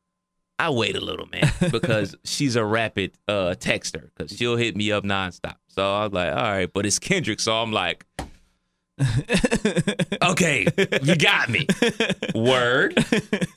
[0.59, 4.09] I wait a little, man, because she's a rapid uh, texter.
[4.15, 5.55] Because she'll hit me up nonstop.
[5.67, 8.05] So I was like, all right, but it's Kendrick, so I'm like,
[10.23, 10.67] okay,
[11.01, 11.67] you got me.
[12.35, 12.97] Word.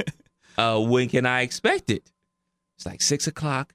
[0.59, 2.11] Uh, when can I expect it?
[2.77, 3.75] It's like six o'clock.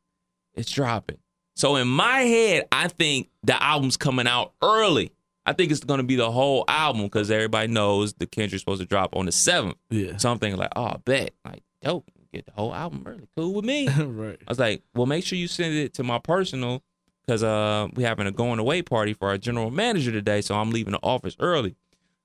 [0.55, 1.19] It's dropping.
[1.55, 5.11] So in my head, I think the album's coming out early.
[5.45, 8.81] I think it's going to be the whole album because everybody knows the Kendrick's supposed
[8.81, 9.75] to drop on the seventh.
[9.89, 10.17] Yeah.
[10.17, 13.27] So I'm thinking like, oh, bet, like, dope, get the whole album early.
[13.35, 13.87] Cool with me.
[13.99, 14.39] right.
[14.47, 16.83] I was like, well, make sure you send it to my personal
[17.25, 20.41] because uh, we having a going away party for our general manager today.
[20.41, 21.75] So I'm leaving the office early.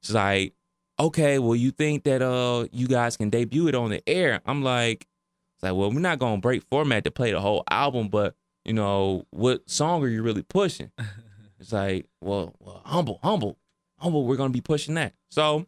[0.03, 0.55] She's like,
[0.99, 4.41] okay, well, you think that uh you guys can debut it on the air?
[4.47, 5.07] I'm like,
[5.55, 8.73] it's like, well, we're not gonna break format to play the whole album, but you
[8.73, 10.91] know, what song are you really pushing?
[11.59, 13.57] It's like, well, well, humble, humble,
[13.99, 14.27] humble.
[14.27, 15.15] We're gonna be pushing that.
[15.31, 15.65] So,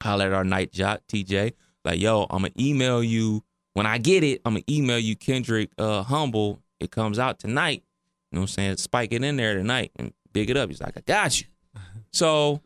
[0.00, 1.54] holler at our night job, TJ.
[1.84, 3.42] Like, yo, I'm gonna email you
[3.74, 4.40] when I get it.
[4.44, 6.60] I'm gonna email you Kendrick uh, humble.
[6.78, 7.82] It comes out tonight.
[8.30, 8.76] You know what I'm saying?
[8.78, 10.68] Spike it in there tonight and big it up.
[10.70, 11.46] He's like, I got you.
[12.12, 12.60] So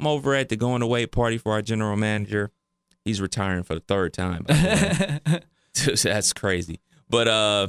[0.00, 2.50] I'm over at the going away party for our general manager.
[3.04, 4.44] He's retiring for the third time.
[4.46, 5.42] the.
[6.02, 6.80] That's crazy.
[7.08, 7.68] But uh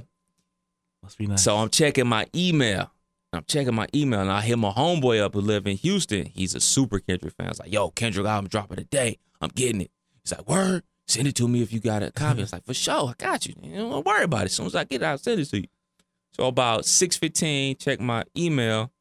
[1.04, 1.43] Must be nice.
[1.43, 2.91] so I'm checking my email.
[3.32, 6.25] I'm checking my email and I hit my homeboy up who live in Houston.
[6.25, 7.45] He's a super Kendrick fan.
[7.45, 9.19] I was like, yo, Kendrick album dropping today.
[9.39, 9.91] I'm getting it.
[10.23, 12.26] He's like, word, send it to me if you got a copy.
[12.26, 12.39] Uh-huh.
[12.39, 13.56] I was like, for sure, I got you.
[13.62, 14.45] You don't worry about it.
[14.45, 15.67] As soon as I get it, I'll send it to you.
[16.34, 18.91] So about 6.15, check my email,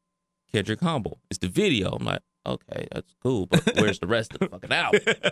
[0.51, 1.19] Kendrick Humble.
[1.29, 1.91] It's the video.
[1.91, 5.01] I'm like, okay, that's cool, but where's the rest of the fucking album?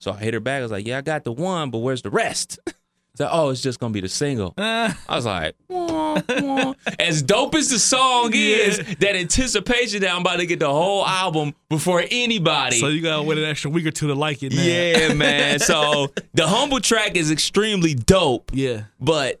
[0.00, 0.58] So I hit her back.
[0.58, 2.58] I was like, yeah, I got the one, but where's the rest?
[3.16, 4.54] So, oh, it's just gonna be the single.
[4.58, 6.74] I was like, wah, wah.
[6.98, 11.06] as dope as the song is, that anticipation that I'm about to get the whole
[11.06, 12.78] album before anybody.
[12.80, 14.52] So you gotta wait an extra week or two to like it.
[14.52, 14.62] Now.
[14.62, 15.60] yeah, man.
[15.60, 19.40] So the humble track is extremely dope, yeah, but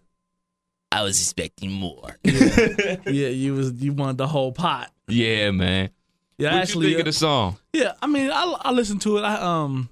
[0.92, 2.16] I was expecting more.
[2.22, 3.00] yeah.
[3.06, 4.92] You was you wanted the whole pot.
[5.08, 5.90] yeah, man.
[6.38, 7.58] Yeah, What actually, you think of the song?
[7.72, 7.94] yeah.
[8.00, 9.22] I mean, I I listened to it.
[9.22, 9.88] I um,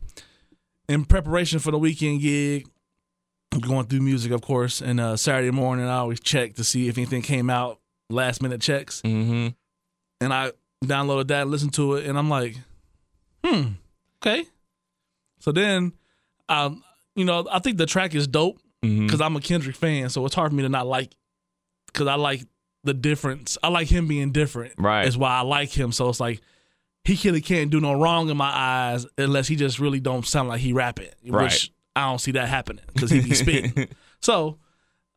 [0.89, 2.69] in preparation for the weekend gig,
[3.61, 6.97] going through music, of course, and uh, Saturday morning I always check to see if
[6.99, 7.79] anything came out.
[8.11, 9.49] Last minute checks, Mm-hmm.
[10.21, 10.53] and I
[10.85, 12.57] downloaded that, listened to it, and I'm like,
[13.43, 13.69] hmm,
[14.21, 14.45] okay.
[15.41, 15.93] So then,
[16.51, 16.85] um,
[17.17, 19.07] you know, I think the track is dope Mm-hmm.
[19.07, 21.15] because I'm a Kendrick fan, so it's hard for me to not like
[21.87, 22.43] because I like
[22.85, 23.57] the difference.
[23.63, 24.73] I like him being different.
[24.77, 25.07] Right.
[25.07, 25.93] Is why I like him.
[25.93, 26.41] So it's like
[27.05, 30.49] he really can't do no wrong in my eyes unless he just really don't sound
[30.49, 31.09] like he rapping.
[31.27, 31.45] Right.
[31.45, 33.89] Which I don't see that happening because he be spitting.
[34.21, 34.59] so,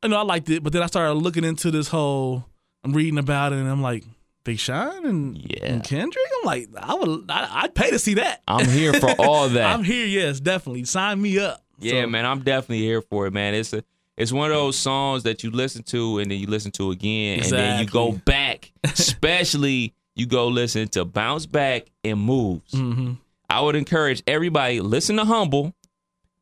[0.03, 2.45] you know, I liked it, but then I started looking into this whole.
[2.83, 4.03] I'm reading about it, and I'm like,
[4.43, 5.65] Big Sean and, Yeah.
[5.65, 6.25] and Kendrick.
[6.39, 8.41] I'm like, I would, I, I'd pay to see that.
[8.47, 9.73] I'm here for all that.
[9.73, 10.83] I'm here, yes, definitely.
[10.85, 11.63] Sign me up.
[11.79, 13.53] Yeah, So, man, I'm definitely here for it, man.
[13.55, 13.83] It's a
[14.17, 17.39] it's one of those songs that you listen to and then you listen to again
[17.41, 18.71] and then you go back.
[18.85, 22.71] Especially you go listen to Bounce Back and Moves.
[22.71, 23.13] Mm-hmm.
[23.49, 25.73] I would encourage everybody listen to Humble,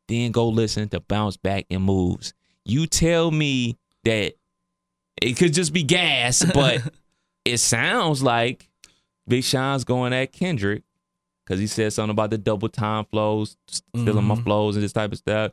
[0.08, 2.34] then go listen to Bounce Back and Moves.
[2.64, 4.34] You tell me that
[5.22, 6.80] it could just be gas, but
[7.44, 8.68] it sounds like
[9.28, 10.82] Big Sean's going at Kendrick
[11.44, 14.44] because he said something about the double time flows, stealing my Mhm.
[14.44, 15.52] flows and this type of stuff.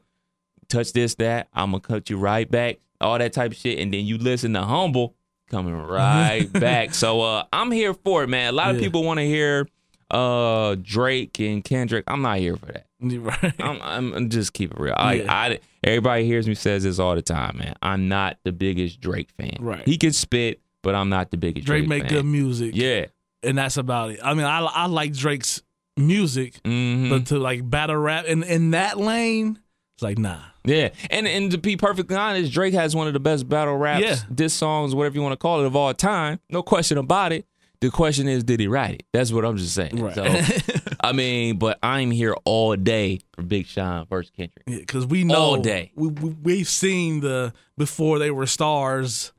[0.70, 3.94] Touch this, that, I'm gonna cut you right back, all that type of shit, and
[3.94, 5.16] then you listen to Humble
[5.50, 6.94] coming right back.
[6.94, 8.50] So uh, I'm here for it, man.
[8.50, 9.68] A lot of people want to hear
[10.12, 12.04] uh, Drake and Kendrick.
[12.08, 12.86] I'm not here for that.
[13.02, 13.54] Right.
[13.60, 14.94] I'm, I'm, just keep it real.
[14.96, 15.34] I, Yeah.
[15.34, 17.74] I, everybody hears me says this all the time, man.
[17.82, 19.58] I'm not the biggest Drake fan.
[19.60, 19.88] Right.
[19.88, 22.12] He can spit, but I'm not the biggest Drake, Drake make fan.
[22.12, 22.74] good music.
[22.76, 23.08] Yeah.
[23.42, 24.20] and that's about it.
[24.24, 25.64] I mean, I I like Drake's
[25.98, 29.58] music, hmm but to like battle rap in in that lane,
[29.96, 30.40] it's like nah.
[30.64, 34.04] Yeah, and and to be perfectly honest, Drake has one of the best battle raps,
[34.04, 34.16] Yeah.
[34.34, 36.40] diss songs, whatever you want to call it, of all time.
[36.52, 37.48] No question about it.
[37.82, 39.04] The question is, did he write it?
[39.12, 39.96] That's what I'm just saying.
[40.02, 40.14] Right.
[40.14, 40.24] So,
[41.02, 44.66] I mean, but I'm here all day for Big Sean versus Kendrick.
[44.66, 45.92] because we know All day.
[45.96, 49.34] We, we we've seen the before they were stars,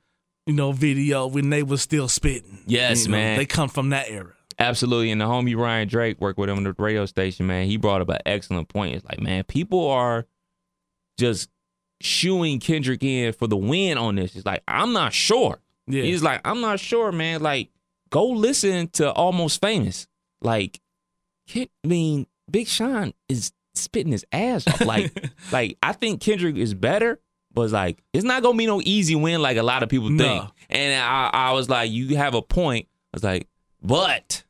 [0.46, 2.64] you know, video when they was still spitting.
[2.66, 3.38] Yes, You know, man.
[3.38, 4.32] They come from that era.
[4.58, 5.10] Absolutely.
[5.12, 7.66] And the homie Ryan Drake worked with him on the radio station, man.
[7.66, 8.96] He brought up an excellent point.
[8.96, 10.26] It's like, man, people are
[11.18, 11.48] just
[12.00, 14.34] shooing Kendrick in for the win on this.
[14.34, 15.60] It's like, I'm not sure.
[15.86, 16.02] Yeah.
[16.02, 17.40] He's like, I'm not sure, man.
[17.40, 17.70] Like,
[18.12, 20.06] go listen to Almost Famous.
[20.40, 20.80] Like,
[21.56, 24.80] I mean, Big Sean is spitting his ass off.
[24.82, 25.12] Like,
[25.52, 27.18] like I think Kendrick is better,
[27.52, 30.10] but it's like it's not gonna be no easy win like a lot of people
[30.10, 30.24] No.
[30.24, 30.50] think.
[30.70, 32.86] And I, I was like, you have a point.
[33.12, 33.48] I was like,
[33.82, 34.44] but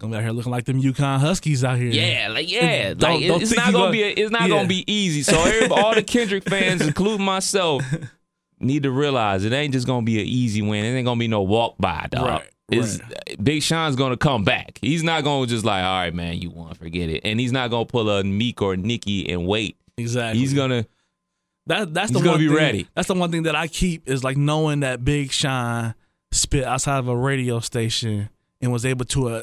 [0.00, 1.86] Come out here looking like them UConn Huskies out here.
[1.90, 4.48] yeah, like yeah, Don't- like don't it's not gonna gonna- be a, it's not Yeah.
[4.48, 5.22] gonna be easy.
[5.22, 5.36] So
[5.70, 7.84] all the Kendrick fans, including myself,
[8.60, 10.84] need to realize it ain't just gonna be an easy win.
[10.84, 12.26] It ain't gonna be no walk by, dog.
[12.26, 13.00] Right, It's,
[13.42, 14.78] Big Sean's gonna come back.
[14.80, 17.20] He's not gonna just like, all right, man, you won, forget it.
[17.24, 19.76] And he's not gonna pull a Meek or Nicki and wait.
[19.96, 20.40] exactly.
[20.40, 20.86] He's gonna
[21.66, 22.86] That that's He's the gonna one be thing, ready.
[22.94, 25.94] That's the one thing that I keep is like knowing that Big Sean
[26.32, 28.28] spit outside of a radio station
[28.60, 29.42] and was able to uh,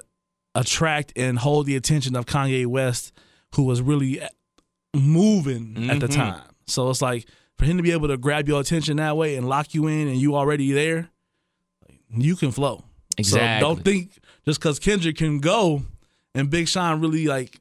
[0.56, 3.12] attract and hold the attention of Kanye West,
[3.56, 4.20] who was really
[4.96, 6.16] moving at the Mhm.
[6.16, 6.42] time.
[6.68, 7.26] So it's like
[7.58, 10.08] for him to be able to grab your attention that way and lock you in,
[10.08, 11.10] and you already there,
[12.16, 12.84] you can flow.
[13.20, 13.60] Exactly.
[13.70, 14.12] So don't think
[14.46, 15.84] just because Kendrick can go
[16.36, 17.60] and Big Sean really like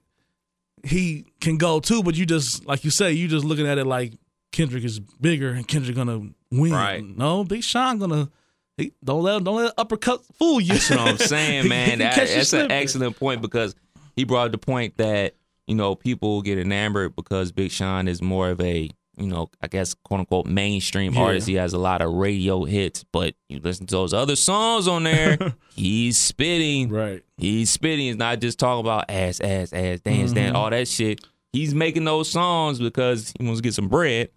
[0.84, 3.84] he can go too, but you just like you say, you just looking at it
[3.84, 4.12] like
[4.52, 6.72] Kendrick is bigger and Kendrick gonna win.
[6.72, 7.04] Right.
[7.04, 8.30] No, Big Sean gonna
[8.76, 10.68] he, don't let don't let the uppercut fool you.
[10.74, 11.98] That's what I'm saying, man.
[11.98, 13.74] That- that's an excellent point because
[14.14, 15.34] he brought the point that
[15.66, 18.88] you know people get enamored because Big Sean is more of a
[19.18, 21.22] you know I guess quote unquote mainstream Yeah.
[21.22, 21.46] artist.
[21.46, 25.04] He has a lot of radio hits, but you listen to those other songs on
[25.04, 25.38] there,
[25.74, 26.88] he's spitting.
[26.88, 27.22] Right.
[27.36, 28.06] He's spitting.
[28.06, 30.56] He's not just talking about ass, ass, ass, dance, dance, mm-hmm.
[30.56, 31.20] all that shit.
[31.52, 34.30] He's making those songs because he wants to get some bread.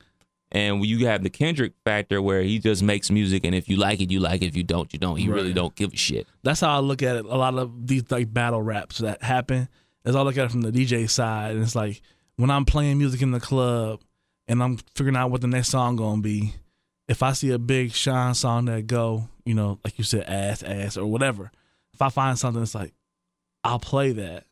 [0.53, 4.01] And you have the Kendrick factor where he just makes music, and if you like
[4.01, 4.47] it, you like it.
[4.47, 5.15] If you don't, you don't.
[5.15, 6.27] He really don't give a shit.
[6.43, 7.23] That's how I look at it.
[7.23, 9.69] A lot of these like battle raps that happen
[10.03, 12.01] is I look at it from the DJ side, and it's like
[12.35, 14.01] when I'm playing music in the club
[14.51, 16.53] and I'm figuring out what the next song gonna be.
[17.07, 20.61] If I see a big Sean song that go, you know, like you said, ass,
[20.63, 21.51] ass, or whatever.
[21.93, 22.93] If I find something that's like,
[23.63, 24.45] I'll play that.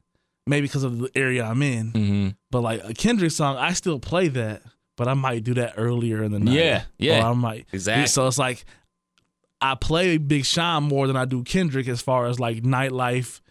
[0.48, 2.28] Maybe because of the area I'm in, Mm-hmm.
[2.50, 4.64] but like a Kendrick song, I still play that,
[4.98, 6.56] but I might do that earlier in the night.
[6.56, 7.24] Yeah, yeah.
[7.24, 8.08] Or I might Exactly.
[8.08, 8.66] So it's like
[9.62, 13.42] I play Big Sean more than I do Kendrick as far as like nightlife,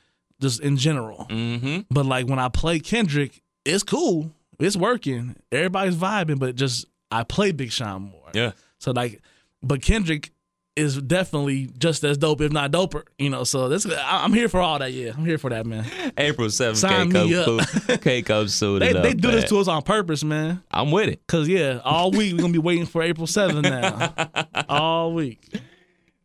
[0.41, 1.27] just in general.
[1.31, 1.81] Mm-hmm.
[1.91, 7.25] But like when I play Kendrick, it's cool, it's working, everybody's vibing, but just I
[7.25, 8.29] play Big Sean more.
[8.35, 8.53] Yeah.
[8.79, 9.21] So like,
[9.63, 10.31] but Kendrick
[10.77, 13.03] is definitely just as dope, if not doper.
[13.19, 13.43] You know.
[13.45, 14.93] So this, I- I'm here for all that.
[14.93, 15.85] Yeah, I'm here for that, man.
[16.17, 17.45] April seventh, Sign K me up.
[17.69, 17.99] soon.
[17.99, 18.79] K comes soon.
[18.81, 19.37] They enough, they do man.
[19.41, 20.63] this to us on purpose, man.
[20.71, 24.65] I'm with it, Cause yeah, all week we're gonna be waiting for April 7th now.
[24.69, 25.41] all week.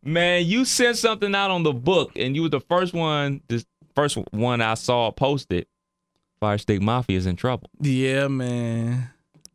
[0.03, 0.45] man.
[0.45, 3.41] You sent something out on the book, and you were the first one.
[3.47, 3.65] The
[3.95, 5.65] first one I saw posted.
[6.43, 7.69] Fire Stick Mafia is in trouble.
[7.79, 9.09] Yeah, man.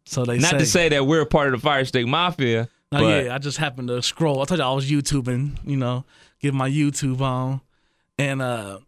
[0.07, 2.67] So they Not say, to say that we're a part of the Fire Stick Mafia,
[2.91, 4.41] No, yeah, I just happened to scroll.
[4.41, 6.07] I told you I was YouTubing, you know,
[6.41, 7.61] get my YouTube on,
[8.17, 8.79] and uh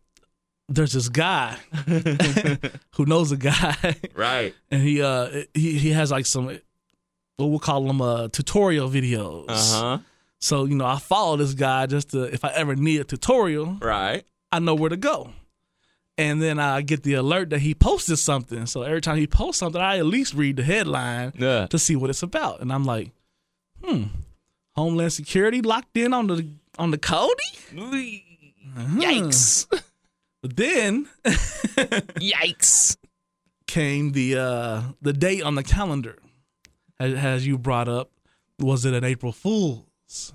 [0.70, 1.56] there's this guy
[2.94, 3.76] who knows a guy,
[4.14, 4.54] right.
[4.70, 6.62] and he uh he he has like some what
[7.50, 9.44] we'll call them uh tutorial videos.
[9.48, 9.98] Uh huh.
[10.38, 13.76] So you know, I follow this guy just to if I ever need a tutorial,
[13.82, 14.24] Right.
[14.50, 15.32] I know where to go.
[16.20, 18.66] And then I get the alert that he posted something.
[18.66, 21.66] So every time he posts something, I at least read the headline Yeah.
[21.68, 22.60] to see what it's about.
[22.60, 23.10] And I'm like,
[23.82, 24.04] hmm,
[24.76, 26.46] Homeland Security locked in on the
[26.78, 27.50] on the Kodi.
[28.76, 29.66] Yikes.
[30.42, 32.96] But then Yikes.
[33.66, 36.16] came the uh the date on the calendar,
[36.98, 38.10] as, as you brought up.
[38.58, 40.32] Was it an April Fool's?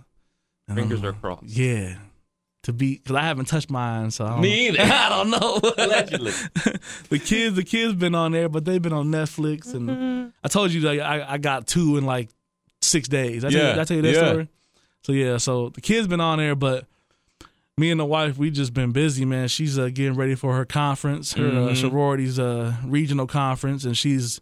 [0.74, 1.46] Fingers I'm are crossed.
[1.46, 1.96] Yeah,
[2.66, 4.78] to be because I haven't touched mine, so I don't, Me either.
[4.82, 5.60] I don't know.
[5.84, 6.32] Allegedly.
[7.10, 10.28] the kids, the kids been on there, but they've been on Netflix, and Mm-hmm.
[10.44, 12.30] I told you that I, I got two in like
[12.82, 13.44] six days.
[13.46, 14.28] I tell, Yeah, you, I tell you that yeah.
[14.30, 14.50] story.
[15.04, 16.86] So yeah, so the kids been on there, but
[17.78, 19.48] me and the wife we just been busy, man.
[19.48, 21.78] She's uh, getting ready for her conference, her uh, Mhm.
[21.82, 24.40] sorority's uh, regional conference, and she's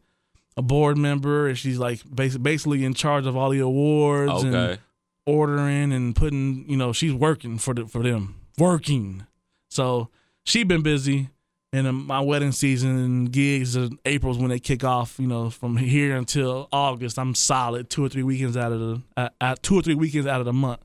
[0.56, 4.82] a board member, and she's like basically in charge of all the awards and Okay.
[5.26, 6.70] Ordering and putting.
[6.70, 9.26] You know, she's working for the, for them, working.
[9.70, 10.10] So
[10.46, 11.30] she been busy,
[11.72, 15.20] and my wedding season and gigs in April's when they kick off.
[15.20, 19.02] You know, from here until August, I'm solid two or three weekends out of the
[19.18, 20.82] uh, uh, two or three weekends out of the month.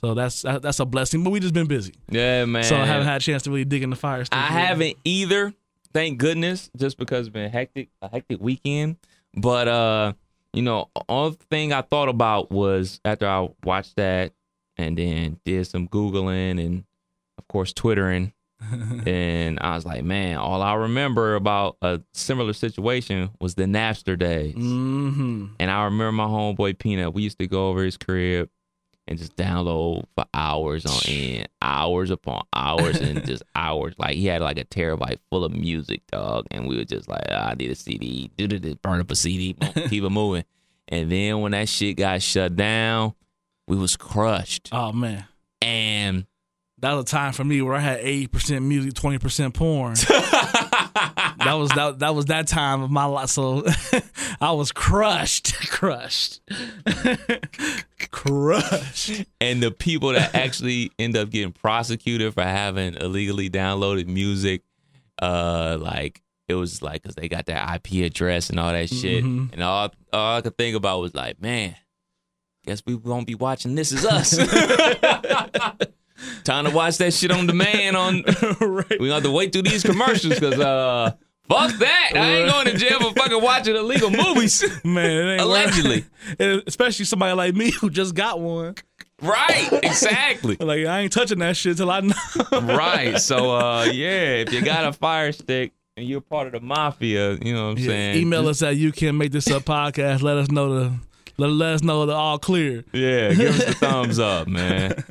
[0.00, 1.22] So that's that, that's a blessing.
[1.24, 2.64] But we just been busy, Yeah, man.
[2.64, 4.24] so I haven't had a chance to really dig in the fire.
[4.32, 4.66] I yet.
[4.68, 5.52] haven't either.
[5.92, 8.96] Thank goodness, just because it's been hectic, a hectic weekend.
[9.34, 10.12] But uh,
[10.52, 14.32] you know, all thing I thought about was after I watched that
[14.76, 16.84] and then did some googling and
[17.38, 18.32] of course twittering,
[19.06, 24.18] and I was like, man, all I remember about a similar situation was the Napster
[24.18, 24.54] days.
[24.54, 25.46] Mm-hmm.
[25.58, 27.14] And I remember my homeboy Peanut.
[27.14, 28.50] We used to go over his crib
[29.10, 33.94] and just download for hours on end, hours upon hours, and just hours.
[33.98, 36.46] Like he had like a terabyte full of music, dog.
[36.50, 38.30] And we were just like, ah, I need a CD.
[38.38, 39.54] Do do burn up a CD,
[39.88, 40.44] keep it moving.
[40.88, 43.14] And then when that shit got shut down,
[43.68, 44.70] we was crushed.
[44.72, 45.26] Oh man,
[45.60, 46.26] And
[46.78, 49.96] that was a time for me where I had eighty percent music, twenty percent porn.
[50.94, 53.28] that was that, that was that time of my life.
[53.30, 53.64] So
[54.40, 56.40] I was crushed, crushed,
[58.10, 59.24] crushed.
[59.40, 64.62] and the people that actually end up getting prosecuted for having illegally downloaded music,
[65.20, 69.24] uh, like it was like because they got their IP address and all that shit,
[69.24, 69.52] Mhm.
[69.52, 71.76] and all all I could think about was like, man,
[72.66, 74.36] guess we won't be watching This Is Us.
[76.44, 77.96] Time to watch that shit on demand.
[77.96, 78.22] On
[78.60, 78.90] right.
[78.90, 81.12] we gonna have to wait through these commercials because uh,
[81.48, 84.62] fuck that, I ain't going to jail for fucking watching illegal movies.
[84.84, 86.04] Man, it ain't Allegedly.
[86.66, 88.74] Especially somebody like me who just got one.
[89.22, 90.56] right, exactly.
[90.58, 92.14] Like I ain't touching that shit till I know.
[92.52, 93.18] right.
[93.18, 97.32] So uh yeah, if you got a fire stick and you're part of the mafia,
[97.42, 98.16] you know what I'm Yeah, saying?
[98.18, 100.22] email us at you can make this up podcast.
[100.22, 100.92] Let us know the
[101.36, 102.84] let, let us know the all clear.
[102.92, 105.04] Yeah, give us the thumbs up, man.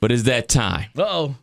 [0.00, 0.90] But it's that time.
[0.96, 1.34] Uh oh.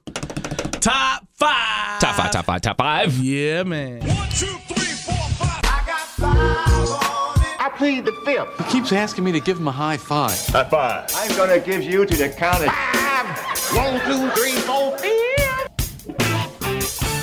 [0.80, 2.00] Top five.
[2.00, 3.18] Top five, top five, top five.
[3.18, 4.02] Yeah, man.
[4.02, 5.62] One, two, three, four, five.
[5.64, 7.60] I got five.
[7.60, 8.58] I plead the fifth.
[8.66, 10.40] He keeps asking me to give him a high five.
[10.54, 13.76] I'm gonna give you to the count of five.
[13.76, 15.16] One, two, three, four, five.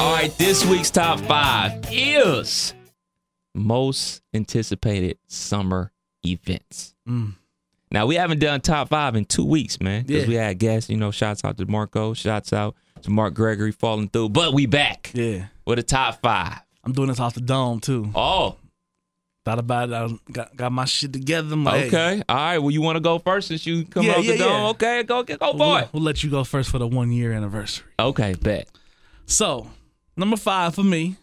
[0.01, 2.75] All right, this week's top five is
[3.55, 5.93] most anticipated summer
[6.27, 6.97] events.
[7.09, 7.35] Mm.
[7.93, 10.05] Now we haven't done top five in two weeks, man.
[10.05, 10.29] Because Yeah.
[10.29, 14.09] we had guests, you know, shouts out to Marco, shouts out to Mark Gregory falling
[14.09, 14.31] through.
[14.31, 15.47] But we back Yeah.
[15.67, 16.59] with a top five.
[16.85, 18.11] I'm doing this off the dome too.
[18.15, 18.57] Oh,
[19.45, 19.93] Thought about it.
[19.93, 21.53] I got, got my shit together.
[21.55, 22.23] I'm like, hey, Okay.
[22.29, 22.59] All right.
[22.59, 24.67] Well, you want to go first since you come Yeah, off yeah, the dome?
[24.71, 25.03] Okay.
[25.03, 25.89] Go, go for it.
[25.93, 27.85] we'll let you go first for the one year anniversary.
[27.99, 28.35] Okay.
[28.41, 28.69] Bet.
[29.27, 29.69] So,
[30.17, 31.17] number five for me.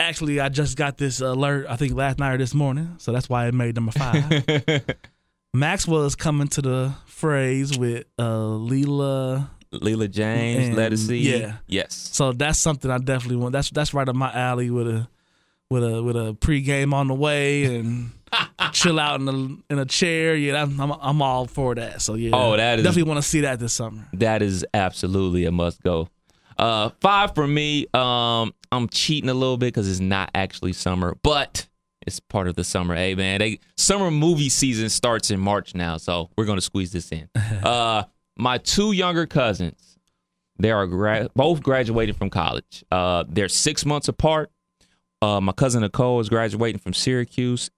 [0.00, 1.66] Actually, I just got this alert.
[1.68, 4.84] I think last night or this morning, so that's why it made number five.
[5.54, 9.48] Maxwell is coming to the Fraze with uh, Leela.
[9.72, 11.18] Leela James, And- let us see.
[11.38, 11.56] yeah.
[11.66, 11.94] Yes.
[11.94, 13.52] So that's something I definitely want.
[13.52, 15.08] That's that's right up my alley with a
[15.70, 18.10] with a with a pregame on the way and
[18.72, 20.34] chill out in a in a chair.
[20.36, 22.00] Yeah, I'm I'm, I'm all for that.
[22.02, 24.06] So yeah, Oh, that is- definitely want to see that this summer.
[24.14, 26.08] That is absolutely a must go.
[26.56, 27.86] Uh, five for me.
[27.94, 31.67] Um, I'm cheating a little bit because it's not actually summer, but
[32.08, 32.96] it's part of the summer.
[32.96, 37.12] Hey man, they summer movie season starts in March now, so we're gonna squeeze this
[37.12, 37.28] in.
[37.62, 38.04] uh,
[38.36, 39.98] my two younger cousins,
[40.58, 42.84] they are gra- both graduating from college.
[42.90, 44.50] Uh, they're six months apart.
[45.20, 47.70] Uh, my cousin Nicole is graduating from Syracuse,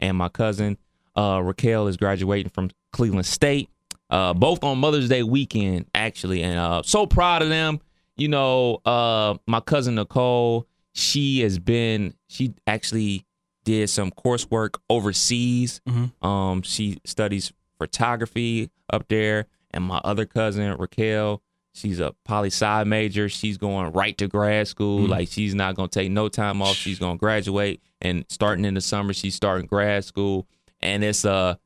[0.00, 0.76] and my cousin
[1.16, 3.70] uh, Raquel is graduating from Cleveland State.
[4.10, 7.80] Uh, both on Mother's Day weekend, actually, and uh, so proud of them.
[8.16, 13.26] You know, uh, my cousin Nicole, she has been, she actually
[13.68, 15.82] did some coursework overseas.
[15.86, 16.24] Mhm.
[16.24, 21.42] Um, she studies photography up there, and my other cousin Raquel,
[21.74, 23.28] she's a poli sci major.
[23.28, 25.00] She's going right to grad school.
[25.06, 25.08] Mm.
[25.10, 26.76] Like she's not gonna take no time off.
[26.76, 30.46] She's gonna graduate, and starting in the summer, she's starting grad school,
[30.80, 31.56] and it's uh,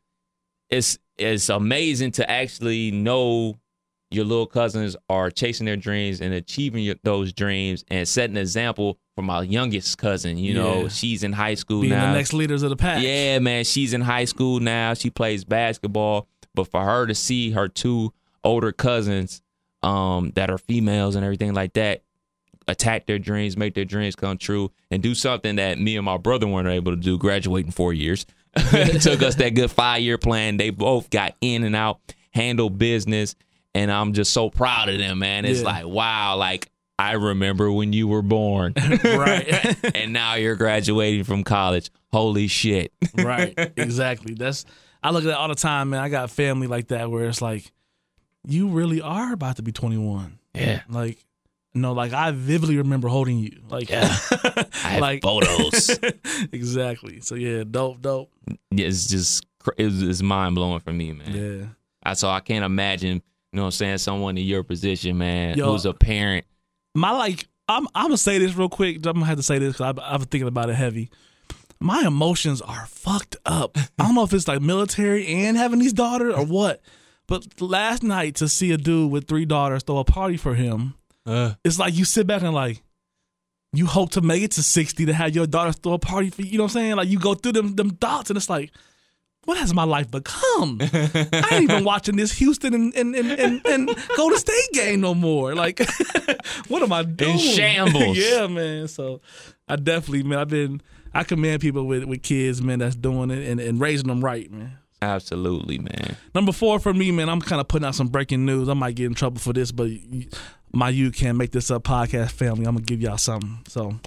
[0.70, 3.60] it's it's amazing to actually know
[4.14, 8.40] your little cousins are chasing their dreams and achieving your, those dreams and setting an
[8.42, 10.38] example for my youngest cousin.
[10.38, 10.88] You know, Yeah.
[10.88, 12.12] she's in high school Being now.
[12.12, 13.02] the next leaders of the pack.
[13.02, 14.94] Yeah, man, she's in high school now.
[14.94, 18.12] She plays basketball, but for her to see her two
[18.44, 19.40] older cousins
[19.84, 22.02] um that are females and everything like that
[22.68, 26.16] attack their dreams, make their dreams come true and do something that me and my
[26.16, 28.24] brother weren't able to do, graduate in 4 years.
[28.56, 30.58] it took us that good 5-year plan.
[30.58, 31.98] They both got in and out,
[32.30, 33.34] handle business,
[33.74, 35.44] and I'm just so proud of them, man.
[35.44, 35.66] It's Yeah.
[35.66, 38.74] like, wow, like I remember when you were born.
[39.04, 39.76] right.
[39.96, 41.90] and now you're graduating from college.
[42.12, 42.92] Holy shit.
[43.16, 43.54] right.
[43.76, 44.34] Exactly.
[44.34, 44.64] That's
[45.02, 46.00] I look at that all the time, man.
[46.00, 47.72] I got family like that where it's like,
[48.46, 50.38] you really are about to be 21.
[50.54, 50.82] Yeah.
[50.88, 51.24] Like,
[51.74, 53.58] no, like I vividly remember holding you.
[53.68, 55.98] Like, I have like photos.
[56.52, 57.20] exactly.
[57.20, 58.30] So yeah, dope, dope.
[58.70, 59.46] Yeah, it's just
[59.78, 61.32] it's, it's mind blowing for me, man.
[61.34, 61.66] Yeah.
[62.02, 65.58] I so I can't imagine, you know what I'm saying, someone in your position, man,
[65.58, 65.70] Yo.
[65.70, 66.46] who's a parent.
[66.94, 68.96] My like, I'm I'm gonna say this real quick.
[68.96, 71.10] I'm gonna have to say this because I've been thinking about it heavy.
[71.78, 73.76] My emotions are fucked up.
[73.98, 76.80] I don't know if it's like military and having these daughters or what.
[77.28, 80.94] But last night to see a dude with three daughters throw a party for him,
[81.26, 81.54] uh.
[81.64, 82.82] it's like you sit back and like,
[83.72, 86.42] you hope to make it to 60 to have your daughters throw a party for
[86.42, 86.48] you.
[86.48, 86.96] You know what I'm saying?
[86.96, 88.70] Like you go through them them thoughts and it's like,
[89.44, 90.78] what has my life become?
[90.92, 95.14] I ain't even watching this Houston and and, and, and, and Golden State game no
[95.14, 95.54] more.
[95.54, 95.80] Like,
[96.68, 97.38] what am I doing?
[97.38, 98.16] shambles.
[98.18, 98.88] yeah, man.
[98.88, 99.20] So
[99.68, 100.80] I definitely, man, I've been
[101.14, 104.50] I commend people with, with kids, man, that's doing it and, and raising them right,
[104.50, 104.78] man.
[105.02, 106.16] Absolutely, man.
[106.34, 108.68] Number four for me, man, I'm kind of putting out some breaking news.
[108.68, 109.90] I might get in trouble for this, but
[110.72, 112.64] my you can't make this up podcast family.
[112.66, 113.58] I'm gonna give y'all something.
[113.66, 113.98] So,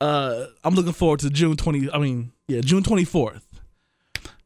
[0.00, 1.92] uh, I'm looking forward to June 20.
[1.92, 3.40] I mean, yeah, June 24th.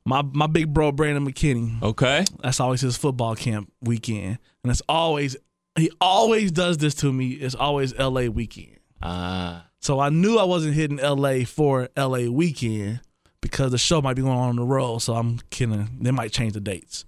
[0.05, 1.83] My my big bro Brandon McKinney.
[1.83, 2.25] Okay.
[2.43, 5.37] That's always his football camp weekend, and it's always
[5.77, 7.31] he always does this to me.
[7.31, 8.29] It's always L.A.
[8.29, 8.79] weekend.
[9.03, 13.01] Uh, So I knew I wasn't hitting LA for LA weekend
[13.41, 14.99] because the show might be going on on the road.
[14.99, 15.99] So I'm kidding.
[16.01, 17.05] They might change the dates.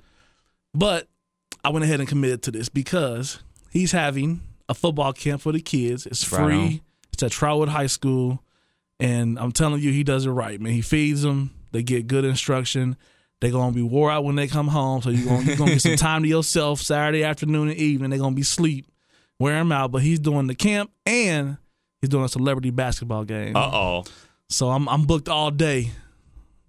[0.74, 1.08] But
[1.64, 3.40] I went ahead and committed to this because
[3.70, 6.06] he's having a football camp for the kids.
[6.06, 6.82] It's free.
[7.12, 8.42] It's at Trotwood High School.
[8.98, 10.72] And I'm telling you, he does it right, man.
[10.72, 11.50] He feeds them.
[11.72, 12.96] They get good instruction.
[13.40, 15.02] They're gonna be wore out when they come home.
[15.02, 18.10] So you're gonna, you're gonna get some time to yourself Saturday afternoon and evening.
[18.10, 18.86] They're gonna be sleep,
[19.40, 19.90] wear him out.
[19.90, 21.56] But he's doing the camp and
[22.00, 23.56] he's doing a celebrity basketball game.
[23.56, 24.04] uh oh.
[24.48, 25.90] So I'm I'm booked all day,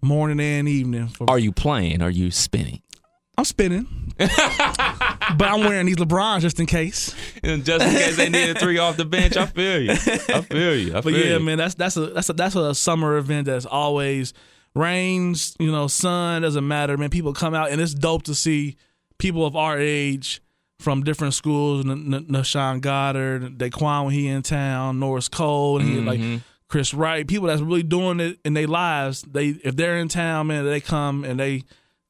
[0.02, 1.10] morning and evening.
[1.10, 2.02] For, Are you playing?
[2.02, 2.82] Are you spinning?
[3.38, 4.32] I'm spinning, but
[5.42, 7.16] I'm wearing these LeBrons just in case.
[7.44, 9.92] And Just in case they need a three off the bench, I feel you.
[9.92, 9.96] I
[10.42, 10.96] feel you.
[10.96, 11.40] I But yeah, you.
[11.40, 14.34] man, that's that's a that's a that's a summer event that's always
[14.76, 17.10] rains, you know, sun doesn't matter, man.
[17.10, 18.76] People come out and it's dope to see
[19.18, 20.42] people of our age
[20.80, 21.86] from different schools.
[21.86, 26.08] N- N- Nashawn Goddard, Daquan when he in town, Norris Cole, and he, Mm-hmm.
[26.34, 27.28] like Chris Wright.
[27.28, 29.22] People that's really doing it in their lives.
[29.22, 31.64] They if they're in town, man, they come and they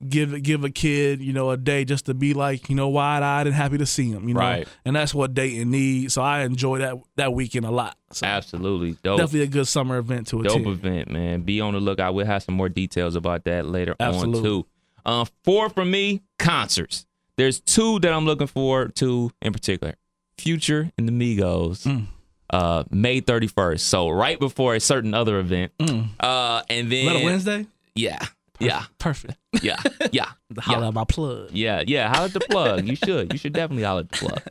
[0.09, 3.23] give give a kid, you know, a day just to be like, you know, wide
[3.23, 4.67] eyed and happy to see him, you know, Right.
[4.85, 6.13] and that's what Dayton needs.
[6.13, 7.97] So I enjoy that that weekend a lot.
[8.11, 8.97] So Absolutely.
[9.03, 9.17] Dope.
[9.19, 10.67] definitely a good summer event to Dope attend.
[10.67, 11.41] event, man.
[11.41, 12.13] Be on the lookout.
[12.13, 14.37] We'll have some more details about that later Absolutely.
[14.39, 14.65] on too.
[15.05, 17.05] Uh, four for me, concerts.
[17.37, 19.95] There's two that I'm looking forward to in particular.
[20.37, 21.85] Future and the Migos.
[21.85, 22.05] Mm.
[22.49, 23.79] Uh, May 31st.
[23.79, 25.71] So right before a certain other event.
[26.19, 27.23] Uh, and then Mm.
[27.23, 28.19] Wednesday, Yeah.
[28.66, 28.84] Yeah.
[28.99, 29.38] perfect.
[29.61, 29.78] Yeah.
[30.11, 30.30] Yeah.
[30.59, 30.88] Holla yeah.
[30.89, 31.49] at my plug.
[31.51, 32.09] Yeah, yeah.
[32.09, 32.86] Holler at the plug.
[32.88, 33.32] You should.
[33.34, 34.41] You should definitely holler at the plug.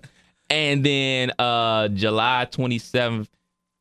[0.51, 3.29] And then uh July 27th,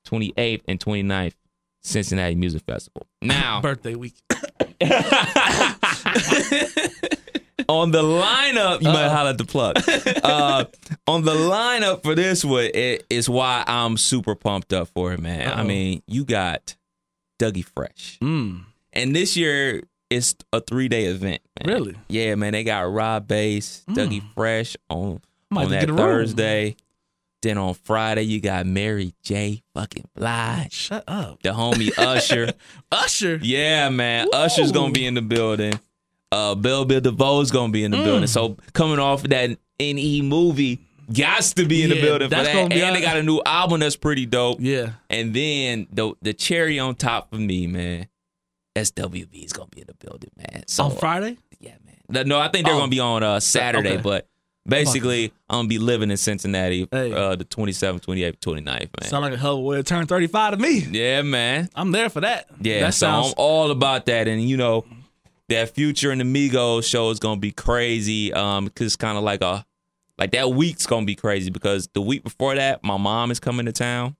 [0.08, 1.34] 28th, and 29th,
[1.82, 3.08] Cincinnati Music Festival.
[3.22, 4.14] Now Birthday week.
[7.68, 9.78] on the lineup, you might holler at the plug.
[10.24, 10.66] Uh
[11.08, 15.20] on the lineup for this one, it is why I'm super pumped up for it,
[15.20, 15.48] man.
[15.48, 15.64] I Uh-oh.
[15.66, 16.76] mean, you got
[17.40, 18.20] Dougie Fresh.
[18.22, 18.64] Mm.
[18.94, 21.41] And this year it's a three day event.
[21.66, 21.74] Man.
[21.74, 21.95] Really?
[22.09, 22.53] Yeah, man.
[22.53, 25.97] They got Rob Bass, Dougie Fresh on, Might on that a room.
[25.97, 26.76] Thursday.
[27.41, 29.64] Then on Friday you got Mary J.
[29.74, 31.41] Fucking Blige, Shut up.
[31.41, 32.53] the homie Usher.
[32.91, 33.39] Usher.
[33.41, 34.28] yeah, man.
[34.32, 34.38] Woo.
[34.39, 35.74] Usher's gonna be in the building.
[36.32, 38.03] Uh, Bell Biv DeVoe's gonna be in the Mm.
[38.03, 38.28] building.
[38.28, 40.82] So coming off that NE movie,
[41.12, 42.47] gots to be in the Yeah, building for that.
[42.55, 44.59] And they got a new album that's pretty dope.
[44.62, 44.91] Yeah.
[45.09, 48.05] And then the the cherry on top for me, man.
[48.76, 50.63] SWV is gonna be in the building, man.
[50.67, 51.38] So On Friday?
[51.59, 51.74] yeah,
[52.09, 52.28] man.
[52.28, 52.80] No, I think they're Oh.
[52.80, 54.01] gonna be on uh, Saturday, Okay.
[54.01, 54.28] but
[54.67, 57.11] basically I'm gonna be living in Cincinnati Hey.
[57.11, 59.09] uh, the 27th, 28th, 29th, man.
[59.09, 60.80] Sound like a hell of a way to turn 35 to me.
[60.91, 61.69] yeah, man.
[61.76, 62.47] I'm there for that.
[62.61, 64.86] Yeah, That so sounds I'm all about that, and you know,
[65.49, 68.32] that Future and the Migos show is gonna be crazy.
[68.34, 69.65] Um, because it's kind of like a,
[70.17, 73.65] like that week's gonna be crazy because the week before that, my mom is coming
[73.65, 74.15] to town,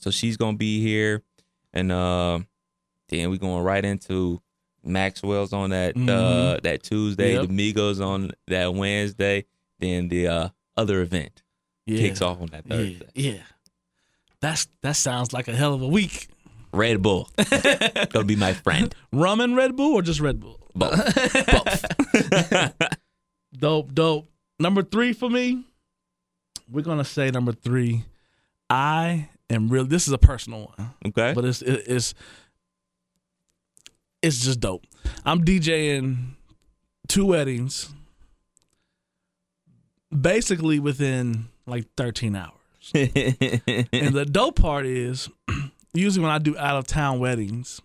[0.00, 1.22] so she's gonna be here,
[1.72, 2.40] and uh,
[3.10, 4.40] then we going right into
[4.82, 7.48] Maxwell's on that uh that Tuesday, Yep.
[7.48, 9.44] the Migos on that Wednesday,
[9.78, 11.42] then the uh other event
[11.86, 11.98] yeah.
[11.98, 13.06] kicks off on that Yeah, Thursday.
[13.14, 13.42] yeah.
[14.40, 16.28] That's that sounds like a hell of a week.
[16.72, 17.28] Red Bull
[18.10, 18.94] gonna be my friend.
[19.12, 20.56] Rum and Red Bull or just Red Bull?
[20.74, 21.14] Both,
[21.46, 21.84] both.
[23.52, 24.30] Dope, dope.
[24.60, 25.64] Number three for me,
[26.70, 28.04] we're gonna say number three.
[28.68, 29.84] I am real.
[29.84, 31.32] This is a personal one, Okay.
[31.34, 32.14] but it's it, it's
[34.22, 34.84] it's just dope.
[35.24, 36.34] I'm DJing
[37.08, 37.90] two weddings,
[40.18, 42.52] basically within like 13 hours.
[42.94, 45.28] and the dope part is,
[45.94, 47.80] usually when I do out of town weddings,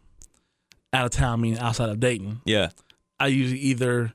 [0.94, 2.70] out of town meaning outside of Dayton, yeah.
[3.20, 4.14] I usually either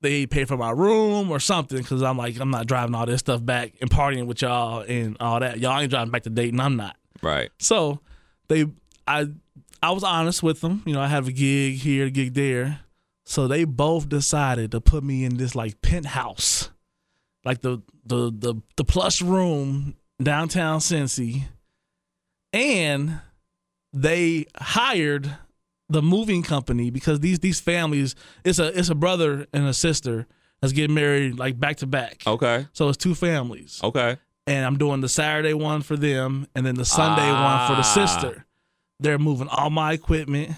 [0.00, 3.20] they pay for my room or something because I'm like I'm not driving all this
[3.20, 5.58] stuff back and partying with y'all and all that.
[5.58, 6.60] Y'all ain't driving back to Dayton.
[6.60, 6.96] I'm not.
[7.22, 7.50] Right.
[7.58, 8.00] So
[8.48, 8.66] they,
[9.08, 9.28] I,
[9.84, 10.82] I was honest with them.
[10.86, 12.80] You know, I have a gig here, a gig there.
[13.26, 16.70] So they both decided to put me in this like penthouse,
[17.44, 21.44] like the the the the plush room downtown Cincy,
[22.52, 23.20] and
[23.92, 25.36] they hired
[25.88, 28.14] the moving company because these these families
[28.44, 30.26] it's a it's a brother and a sister
[30.60, 32.22] that's getting married like back to back.
[32.26, 32.66] Okay.
[32.72, 34.16] So it's two families Okay.
[34.46, 37.86] and I'm doing the Saturday one for them, and then the Sunday one for the
[37.86, 37.94] Ah.
[37.94, 38.46] sister.
[39.00, 40.52] They're moving all my equipment.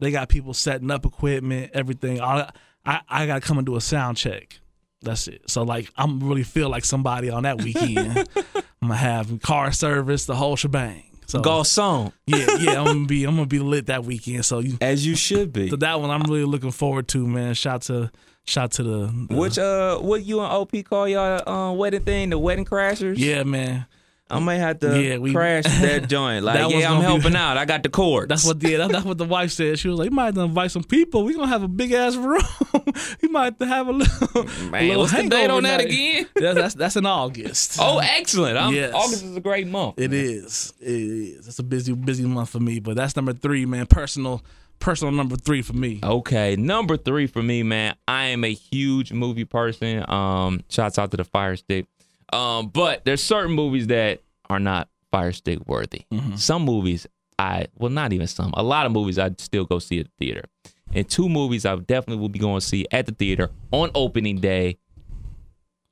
[0.00, 2.20] They got people setting up equipment, everything.
[2.20, 2.48] All,
[2.84, 4.60] I I got to come and do a sound check.
[5.02, 5.48] That's it.
[5.48, 8.28] So like I'm really feel like somebody on that weekend.
[8.82, 11.04] I'm gonna have car service, the whole shebang.
[11.26, 14.46] So Garcon, yeah, yeah, I'm gonna be I'm gonna be lit that weekend.
[14.46, 15.68] So you, as you should be.
[15.68, 17.52] so that one I'm really looking forward to, man.
[17.54, 18.10] Shout to
[18.46, 22.30] shout to the, the Which uh, what you and OP call y'all uh, wedding thing?
[22.30, 23.18] The wedding crashers.
[23.18, 23.86] yeah, man.
[24.30, 26.44] I might have to Yeah, we- crash that joint.
[26.44, 27.56] Like, That yeah, I'm gonna be- helping out.
[27.56, 28.28] I got the cord.
[28.28, 29.78] That's what the that, that's what the wife said.
[29.78, 31.24] She was like, "You might have to invite some people.
[31.24, 32.42] We are gonna have a big ass room.
[33.22, 35.78] you might have to have a little." Man, a little what's the date on that
[35.78, 36.26] night." again?
[36.38, 37.78] Yeah, that's that's in August.
[37.80, 38.56] Oh, excellent.
[38.58, 38.92] I'm, Yes.
[38.94, 39.94] August is a great month.
[39.98, 40.74] it is.
[40.80, 41.48] It is.
[41.48, 43.86] It's a busy busy month for me, but that's number three, man.
[43.86, 44.42] Personal
[44.80, 45.98] personal number three for me.
[46.04, 47.96] Okay, number three for me, man.
[48.06, 50.08] I am a huge movie person.
[50.08, 51.86] Um, shouts out to the Fire Stick.
[52.32, 56.02] Um, but there's certain movies that are not Fire Stick worthy.
[56.36, 57.06] Some movies
[57.38, 58.52] I well, not even some.
[58.54, 60.44] A lot of movies I'd still go see at the theater.
[60.92, 64.38] And two movies I definitely will be going to see at the theater on opening
[64.38, 64.78] day.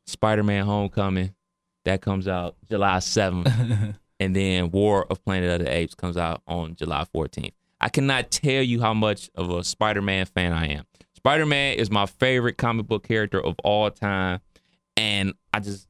[0.07, 1.35] Spider-Man: Homecoming,
[1.85, 3.97] that comes out July 7th.
[4.21, 7.53] and then War of Planet of the Apes comes out on July 14th.
[7.81, 10.85] I cannot tell you how much of a Spider-Man fan I am.
[11.15, 14.41] Spider-Man is my favorite comic book character of all time,
[14.97, 15.89] and I just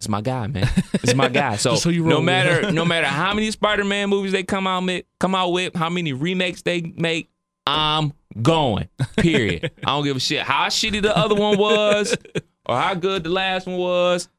[0.00, 0.66] it's my guy, man.
[0.94, 1.56] It's my guy.
[1.60, 5.34] So, you no matter no matter how many Spider-Man movies they come out with, come
[5.34, 7.28] out with, how many remakes they make,
[7.66, 8.88] I'm going.
[9.18, 9.70] Period.
[9.84, 12.16] I don't give a shit how shitty the other one was
[12.64, 14.30] or how good the last one was.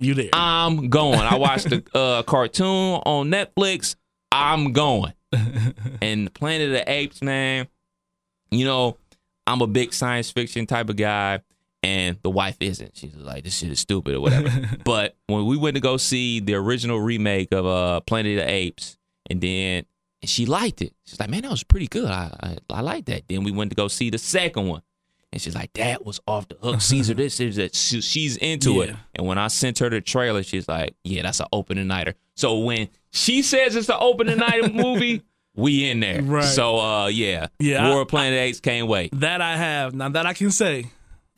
[0.00, 0.30] You there?
[0.32, 1.20] I'm going.
[1.20, 3.96] I watched the uh, cartoon on Netflix.
[4.32, 5.12] I'm going.
[6.00, 7.68] and Planet of the Apes, man.
[8.50, 8.96] You know,
[9.46, 11.40] I'm a big science fiction type of guy,
[11.82, 12.96] and the wife isn't.
[12.96, 14.50] She's like, this shit is stupid or whatever.
[14.84, 18.50] but when we went to go see the original remake of uh, Planet of the
[18.52, 18.96] Apes,
[19.30, 19.84] and then
[20.20, 20.94] and she liked it.
[21.04, 22.06] She's like, man, that was pretty good.
[22.10, 23.22] I I, I like that.
[23.28, 24.82] Then we went to go see the second one.
[25.34, 26.82] And she's like, that was off the hook.
[26.82, 27.74] Caesar, this is that.
[27.74, 28.94] She- She's into it.
[29.14, 32.14] And when I sent her the trailer, she's like, yeah, that's an opening nighter.
[32.36, 35.22] So when she says it's an opening nighter movie,
[35.56, 36.20] we in there.
[36.22, 36.44] Right.
[36.44, 39.18] So uh, yeah, Yeah, War I- of Planet Apes can't wait.
[39.20, 40.10] that I have now.
[40.10, 40.84] That I can say,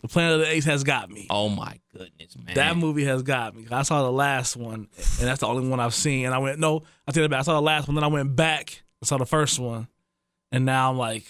[0.05, 1.27] the Planet of the Apes has got me.
[1.31, 2.55] Oh my goodness, man.
[2.55, 3.67] That movie has got me.
[3.71, 4.89] I saw the last one,
[5.19, 6.27] and that's the only one I've seen.
[6.27, 7.41] And I went, no, I take it back.
[7.41, 9.89] I saw the last one, then I went back and saw the first one,
[10.53, 11.25] and now I'm like,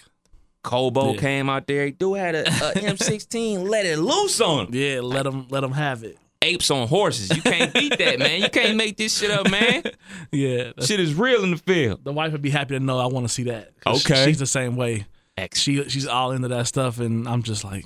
[0.64, 1.20] Koba Yeah.
[1.20, 1.90] came out there.
[1.92, 3.68] Dude had a, a M16.
[3.68, 4.74] Let it loose on him.
[4.74, 6.18] yeah, let him let them have it.
[6.42, 7.34] Apes on horses.
[7.34, 8.42] You can't beat that, man.
[8.42, 9.82] You can't make this shit up, man.
[10.32, 12.02] Yeah, Shit is real in the field.
[12.04, 13.78] the wife would be happy to know I want to see that.
[13.80, 14.24] 'Cause she- Okay.
[14.26, 15.06] she's the same way.
[15.38, 15.84] Excellent.
[15.90, 17.84] She she's all into that stuff, and I'm just like,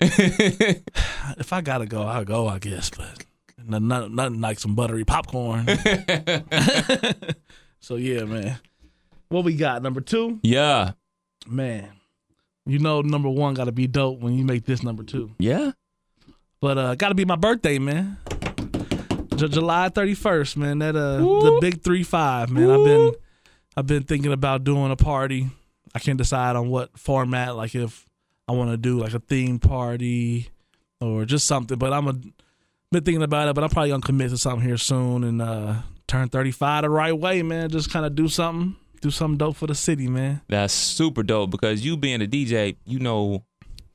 [0.00, 2.90] if I gotta go, I'll go, I guess.
[2.90, 3.24] But
[3.66, 5.66] nothing, nothing, nothing like some buttery popcorn.
[7.80, 8.60] so yeah, man.
[9.28, 9.82] What we got?
[9.82, 10.38] Number two.
[10.42, 10.92] Yeah.
[11.46, 11.90] Man,
[12.66, 15.34] you know number one got to be dope when you make this number two.
[15.38, 15.72] Yeah.
[16.60, 18.18] But uh, got to be my birthday, man.
[19.34, 20.78] J- July thirty first, man.
[20.78, 22.70] That uh, the big three five, man.
[22.70, 23.12] I've been,
[23.76, 25.48] I've been thinking about doing a party.
[25.94, 27.56] I can't decide on what format.
[27.56, 28.04] Like if
[28.48, 30.48] I want to do like a theme party
[31.00, 31.78] or just something.
[31.78, 33.54] But I'm a been thinking about it.
[33.54, 35.74] But I'm probably gonna commit to something here soon and uh,
[36.06, 37.70] turn thirty five the right way, man.
[37.70, 40.40] Just kind of do something, do something dope for the city, man.
[40.48, 43.44] That's super dope because you being a DJ, you know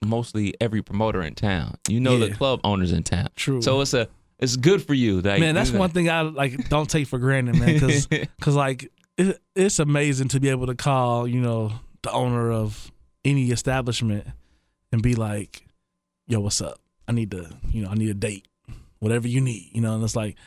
[0.06, 1.78] mostly every promoter in town.
[1.90, 3.30] You know the club owners in town.
[3.36, 3.62] True.
[3.62, 4.08] So it's a
[4.40, 5.22] it's good for you.
[5.22, 7.74] Like, man, that's you know- one thing I like don't take for granted, man.
[7.80, 11.72] Because like it, it's amazing to be able to call you know
[12.04, 12.92] the owner of
[13.26, 14.28] any establishment
[14.94, 15.66] and be like,
[16.28, 16.80] "Yo, what's up?
[17.08, 18.48] I need to you know I need a date,
[19.00, 20.38] whatever you need." You know, and it's like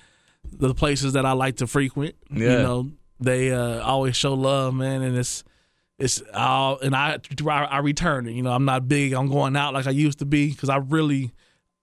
[0.50, 2.14] the places that I like to frequent.
[2.30, 2.90] You know,
[3.20, 5.44] they uh, always show love, man, and it's.
[5.98, 8.32] It's all and I, I I return it.
[8.32, 10.76] You know, I'm not big on going out like I used to be because I
[10.76, 11.32] really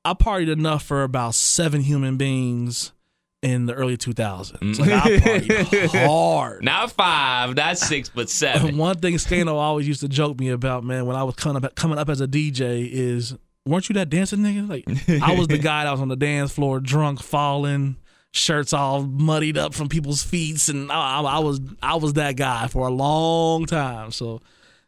[0.05, 2.93] I partied enough for about seven human beings
[3.43, 4.79] in the early 2000s.
[4.79, 6.63] Like I partied hard.
[6.63, 8.77] not five, not six, but seven.
[8.77, 11.75] One thing Scano always used to joke me about, man, when I was coming up,
[11.75, 13.35] coming up as a DJ is,
[13.65, 14.67] weren't you that dancing nigga?
[14.67, 17.97] Like I was the guy that was on the dance floor, drunk, falling,
[18.31, 22.67] shirts all muddied up from people's feet, and I, I, was I was that guy
[22.67, 24.11] for a long time.
[24.11, 24.41] So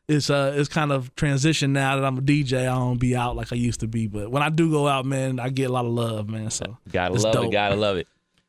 [0.08, 2.62] it's uh it's kind of transition now that I'm a DJ.
[2.62, 5.06] I don't be out like I used to be, but when I do go out,
[5.06, 6.52] man, I get a lot of love, man.
[6.52, 7.52] So Gotta love it.
[7.52, 8.08] Gotta love it.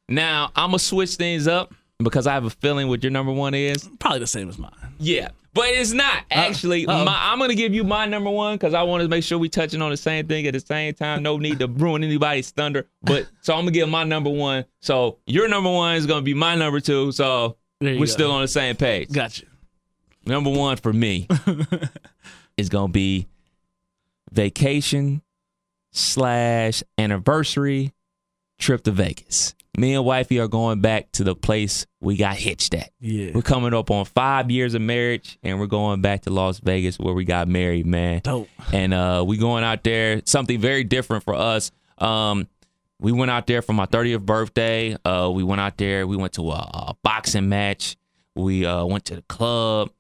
[0.09, 3.55] Now I'm gonna switch things up because I have a feeling what your number one
[3.55, 3.89] is.
[3.99, 4.73] Probably the same as mine.
[4.99, 6.87] Yeah, but it's not uh, actually.
[6.87, 7.05] uh-oh.
[7.05, 9.49] my, I'm gonna give you my number one because I want to make sure we
[9.49, 11.23] touching on the same thing at the same time.
[11.23, 12.87] No need to ruin anybody's thunder.
[13.03, 14.65] But so I'm gonna give my number one.
[14.81, 17.11] So your number one is gonna be my number two.
[17.13, 18.05] So we're go.
[18.05, 19.11] still on the same page.
[19.11, 19.47] Gotcha.
[20.27, 21.27] Number one for me
[22.57, 23.27] is gonna be
[24.31, 25.23] vacation
[25.93, 27.95] slash anniversary
[28.59, 29.55] trip to Vegas.
[29.77, 32.91] Me and wifey are going back to the place we got hitched at.
[32.99, 33.33] Yeah.
[33.35, 36.99] We're coming up on five years of marriage, and we're going back to Las Vegas
[36.99, 38.21] where we got married, man.
[38.25, 38.49] Dope.
[38.73, 41.73] And uh, we going out there, something very different for us.
[41.99, 42.49] Um,
[42.99, 44.97] we went out there for my 30th birthday.
[45.05, 46.07] Uh, we went out there.
[46.07, 47.97] We went to a, a boxing match.
[48.35, 49.91] We uh, went to the club,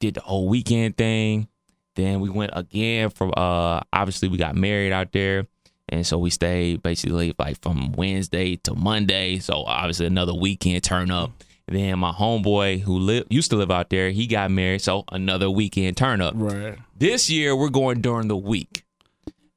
[0.00, 1.48] did the whole weekend thing.
[1.94, 5.46] Then we went again for uh, obviously we got married out there.
[5.92, 9.38] And so we stayed basically like from Wednesday to Monday.
[9.38, 11.30] So obviously another weekend turn up.
[11.68, 14.80] Then my homeboy who live used to live out there, he got married.
[14.80, 16.32] So another weekend turn up.
[16.34, 16.78] Right.
[16.96, 18.84] This year we're going during the week.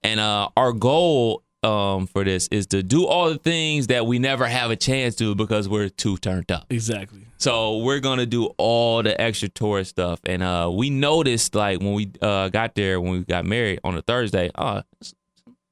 [0.04, 4.20] And uh, our goal um, for this is to do all the things that we
[4.20, 6.66] never have a chance to because we're too turned up.
[6.70, 7.22] Exactly.
[7.38, 11.94] So we're gonna do all the extra tourist stuff, and uh, we noticed like when
[11.94, 14.84] we uh, got there when we got married on a Thursday, uh,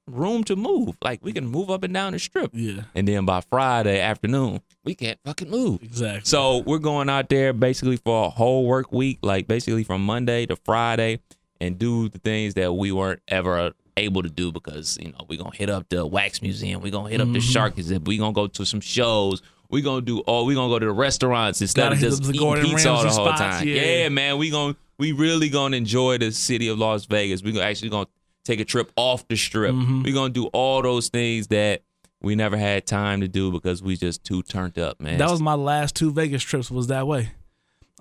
[0.07, 0.95] room to move.
[1.03, 2.83] Like we can move up and down the strip, Yeah.
[2.95, 5.81] and then by Friday afternoon we can't fucking move.
[5.83, 6.21] Exactly.
[6.25, 10.45] So we're going out there basically for a whole work week, like basically from Monday
[10.47, 11.19] to Friday,
[11.61, 15.37] and do the things that we weren't ever able to do because you know we're
[15.37, 17.51] gonna hit up the wax museum, we're gonna hit up the Mm-hmm.
[17.51, 19.41] shark exhibit, we're gonna go to some shows.
[19.69, 20.45] We're gonna do all.
[20.45, 23.09] We're gonna go to the restaurants instead Gotta of just eating Gordon pizza all the
[23.09, 23.67] whole spots, time.
[23.67, 23.81] yeah.
[23.81, 24.09] Yeah.
[24.09, 24.37] man.
[24.37, 27.41] We gonna we really gonna enjoy the city of Las Vegas.
[27.41, 28.05] We gonna actually gonna
[28.43, 29.73] take a trip off the strip.
[29.73, 30.03] Mm-hmm.
[30.03, 31.81] We're gonna do all those things that
[32.21, 35.17] we never had time to do because we just too turned up, man.
[35.17, 37.31] that was my last two Vegas trips was that way.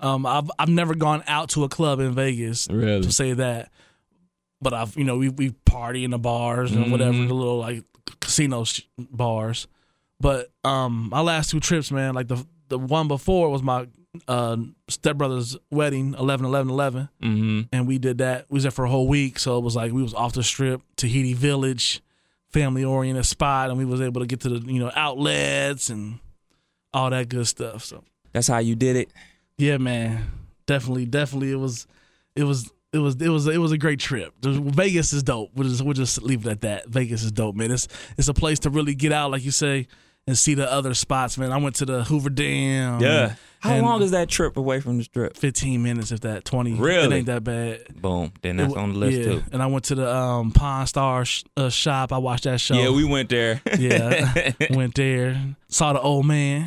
[0.01, 3.03] Um, I've I've never gone out to a club in Vegas Really?
[3.03, 3.71] to say that,
[4.61, 7.29] but I've you know we we party in the bars and whatever Mm-hmm.
[7.29, 7.85] the little like
[8.21, 9.67] casino sh- bars,
[10.21, 13.87] but um my last two trips man like the the one before was my
[14.29, 14.59] uh
[14.89, 17.61] stepbrother's wedding 11 11 11 mm-hmm.
[17.73, 18.47] and we did that.
[18.51, 20.43] We was there for a whole week, so it was like we was off the
[20.43, 22.03] strip, Tahiti Village,
[22.51, 26.19] family oriented spot, and we was able to get to the you know outlets and
[26.93, 27.85] all that good stuff.
[27.85, 29.13] So That's how you did it.
[29.57, 30.31] yeah, man,
[30.67, 31.87] definitely, definitely, it was,
[32.37, 32.71] it was.
[32.95, 34.35] It was it was it was a great trip.
[34.43, 35.49] Vegas is dope.
[35.55, 36.89] We'll just we'll just leave it at that.
[36.89, 37.71] Vegas is dope, man.
[37.71, 37.89] It's
[38.19, 39.87] it's a place to really get out, like you say,
[40.33, 41.53] and see the other spots, man.
[41.53, 43.01] I went to the Hoover Dam.
[43.01, 43.35] Yeah.
[43.61, 45.37] How and long is that trip away from the strip?
[45.37, 46.47] Fifteen minutes, if that.
[46.47, 46.73] Twenty.
[46.73, 47.19] It Really?
[47.19, 47.85] ain't that bad.
[47.95, 48.33] Boom.
[48.41, 49.25] Then that's It on the list yeah.
[49.25, 49.43] too.
[49.53, 52.13] And I went to the um, Pawn Star sh- uh, shop.
[52.15, 52.75] I watched that show.
[52.75, 53.61] Yeah, we went there.
[53.79, 56.67] yeah went there, saw the old man,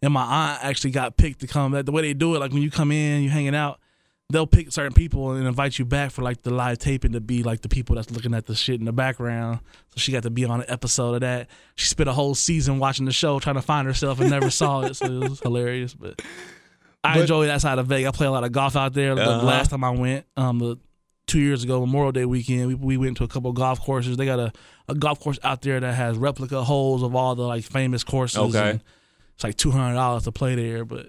[0.00, 1.72] and my aunt actually got picked to come.
[1.72, 3.78] That the way they do it, like when you come in, you're hanging out,
[4.30, 7.42] they'll pick certain people and invite you back for like the live taping to be
[7.42, 9.60] like the people that's looking at the shit in the background.
[9.90, 11.48] So she got to be on an episode of that.
[11.76, 14.80] She spent a whole season watching the show, trying to find herself and never saw
[14.82, 14.94] it.
[14.96, 15.92] So it was hilarious.
[15.94, 16.22] But
[17.04, 18.08] I But- enjoy that side of Vegas.
[18.08, 19.14] I play a lot of golf out there.
[19.14, 19.46] The Uh-huh.
[19.46, 20.78] last time I went, um, the
[21.26, 24.16] two years ago, Memorial Day weekend, we, we went to a couple of golf courses.
[24.16, 24.52] They got a,
[24.88, 28.38] a golf course out there that has replica holes of all the like famous courses.
[28.38, 28.70] Okay.
[28.70, 28.80] and
[29.34, 31.08] it's like two hundred dollars to play there, but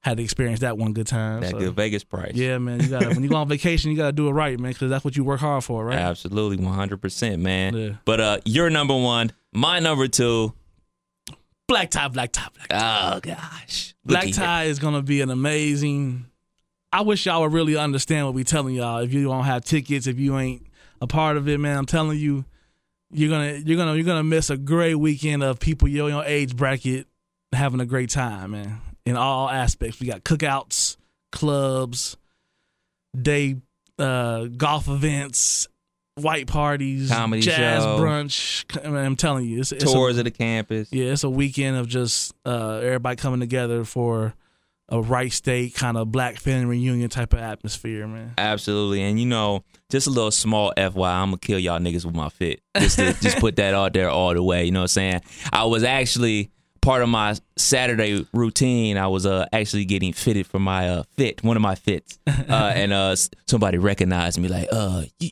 [0.00, 1.40] had to experience that one good time.
[1.40, 1.58] That so.
[1.58, 2.32] good Vegas price.
[2.34, 2.80] Yeah, man.
[2.80, 5.04] You gotta when you go on vacation, you gotta do it right, man, because that's
[5.04, 5.98] what you work hard for, right?
[5.98, 7.74] Absolutely, one hundred percent, man.
[7.74, 7.90] Yeah.
[8.04, 9.32] But uh, you're number one.
[9.52, 10.52] My number two.
[11.66, 13.12] Black tie, black tie, black tie.
[13.14, 16.26] Oh gosh, Black tie is gonna be an amazing.
[16.90, 18.98] I wish y'all would really understand what we telling y'all.
[18.98, 20.66] If you don't have tickets, if you ain't
[21.02, 22.46] a part of it, man, I'm telling you,
[23.10, 26.56] you're gonna you're gonna you're gonna miss a great weekend of people your your age
[26.56, 27.06] bracket
[27.52, 28.80] having a great time, man.
[29.08, 30.96] In all aspects, we got cookouts,
[31.32, 32.16] clubs,
[33.20, 33.56] day
[33.98, 35.66] uh, golf events,
[36.16, 37.98] white parties, Comedy jazz show.
[37.98, 38.64] brunch.
[38.84, 40.88] I I'm telling you, it's, it's a- Tours of the campus.
[40.92, 44.34] yeah, it's a weekend of just uh, everybody coming together for
[44.90, 48.34] a Wright State kind of black family reunion type of atmosphere, man.
[48.38, 52.14] Absolutely, and you know, just a little small FY, I'm gonna kill y'all niggas with
[52.14, 52.60] my fit.
[52.78, 54.64] Just to just put that out there all the way.
[54.66, 55.20] You know what I'm saying?
[55.52, 56.50] I was actually
[56.80, 58.96] part of my Saturday routine.
[58.96, 62.72] I was uh actually getting fitted for my uh fit, one of my fits, uh,
[62.74, 63.16] and uh
[63.46, 65.30] somebody recognized me like, uh, you.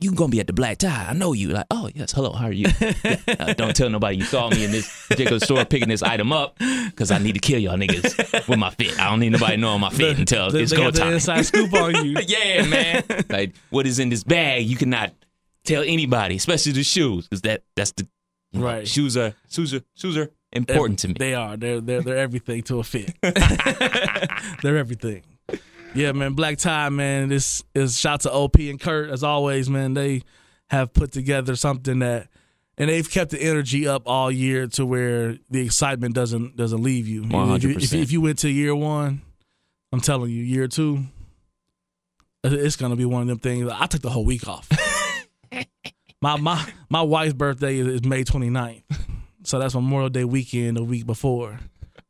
[0.00, 1.06] You gonna be at the black tie?
[1.10, 1.48] I know you.
[1.48, 2.68] Like, oh yes, hello, how are you?
[2.80, 6.30] Yeah, uh, don't tell nobody you saw me in this particular store picking this item
[6.32, 8.96] up, because I need to kill y'all niggas with my fit.
[9.00, 11.14] I don't need nobody knowing my fit until They, it's go got the time.
[11.14, 12.16] inside scoop on you.
[12.28, 13.02] yeah, man.
[13.28, 14.66] like what is in this bag?
[14.66, 15.12] You cannot
[15.64, 18.06] tell anybody, especially the shoes, because that that's the
[18.54, 18.86] Right.
[18.86, 21.14] Shoes are shoes are shoes are important to me.
[21.18, 21.56] They are.
[21.56, 23.14] They're they're they're everything to a fit.
[24.62, 25.22] they're everything.
[25.94, 26.34] Yeah, man.
[26.34, 27.28] Black tie, man.
[27.28, 29.94] This is shout to OP and Kurt as always, man.
[29.94, 30.22] They
[30.68, 32.28] have put together something that,
[32.76, 37.08] and they've kept the energy up all year to where the excitement doesn't doesn't leave
[37.08, 37.24] you.
[37.24, 37.32] If
[37.62, 38.02] you, if, 100%.
[38.02, 39.22] if you went to year one,
[39.92, 41.04] I'm telling you, year two,
[42.44, 43.70] it's gonna be one of them things.
[43.70, 44.68] I took the whole week off.
[46.20, 48.82] my my my wife's birthday is, is May 29th.
[49.48, 51.58] So that's Memorial Day weekend the week before.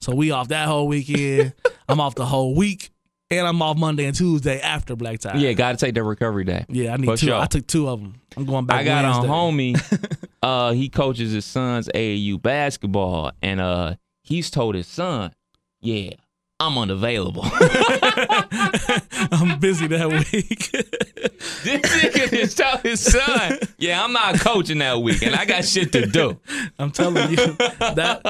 [0.01, 1.53] So we off that whole weekend.
[1.89, 2.91] I'm off the whole week.
[3.31, 5.37] And I'm off Monday and Tuesday after Black Tie.
[5.37, 6.65] yeah, got to take the recovery day.
[6.69, 7.27] Yeah, I need For two.
[7.27, 7.37] sure.
[7.37, 8.21] I took two of them.
[8.37, 9.29] I'm going back I got Wednesday.
[9.29, 10.25] a homie.
[10.41, 15.33] Uh, he coaches his son's AAU basketball, and uh, he's told his son,
[15.81, 16.11] "Yeah,
[16.61, 17.45] I'm unavailable."
[19.31, 20.71] I'm busy that week.
[21.63, 25.65] this nigga just told his son, "Yeah, I'm not coaching that week, and I got
[25.65, 26.39] shit to do."
[26.79, 28.21] I'm telling you that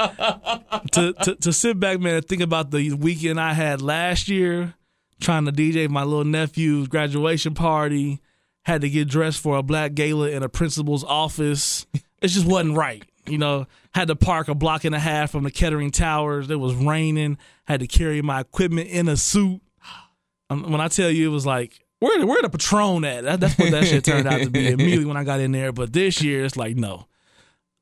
[0.91, 4.73] to, to to sit back, man, and think about the weekend I had last year,
[5.19, 8.21] trying to DJ my little nephew's graduation party,
[8.63, 11.85] had to get dressed for a black gala in a principal's office.
[12.21, 13.03] It just wasn't right.
[13.29, 16.49] You know, had to park a block and a half from the Kettering Towers.
[16.49, 17.37] It was raining.
[17.65, 19.61] Had to carry my equipment in a suit.
[20.49, 21.79] Um, when I tell you, it was like.
[21.99, 23.25] Where the, where the Patron at?
[23.25, 25.73] That, that's what that shit turned out to be immediately when I got in there.
[25.73, 27.07] But this year, it's like, no,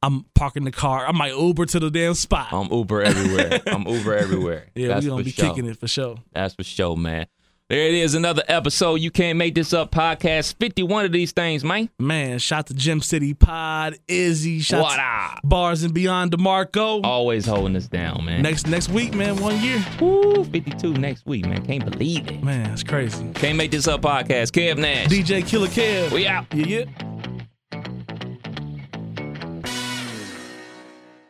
[0.02, 1.06] I'm parking the car.
[1.06, 2.48] I might Uber to the damn spot.
[2.52, 3.62] I'm Uber everywhere.
[3.68, 4.66] I'm Uber everywhere.
[4.76, 5.50] yeah, That's we gonna be sure.
[5.50, 6.18] kicking it for sure.
[6.34, 7.28] That's for sure, man.
[7.70, 8.96] There it is, another episode.
[9.02, 9.92] You can't make this up.
[9.92, 11.90] Podcast 51 of these things, man.
[12.00, 15.42] Man, shout to Gem City Pod, Izzy, shout What to up?
[15.44, 17.02] Bars and Beyond DeMarco.
[17.04, 18.42] Always holding us down, man.
[18.42, 19.86] Next next week, man, one year.
[20.00, 21.66] Woo, 52 next week, man.
[21.66, 22.42] Can't believe it.
[22.42, 23.30] Man, it's crazy.
[23.34, 24.52] Can't make this up podcast.
[24.52, 25.08] Kev Nash.
[25.08, 26.14] DJ Killer Kev.
[26.14, 26.46] We out.
[26.54, 27.37] Yeah, yeah.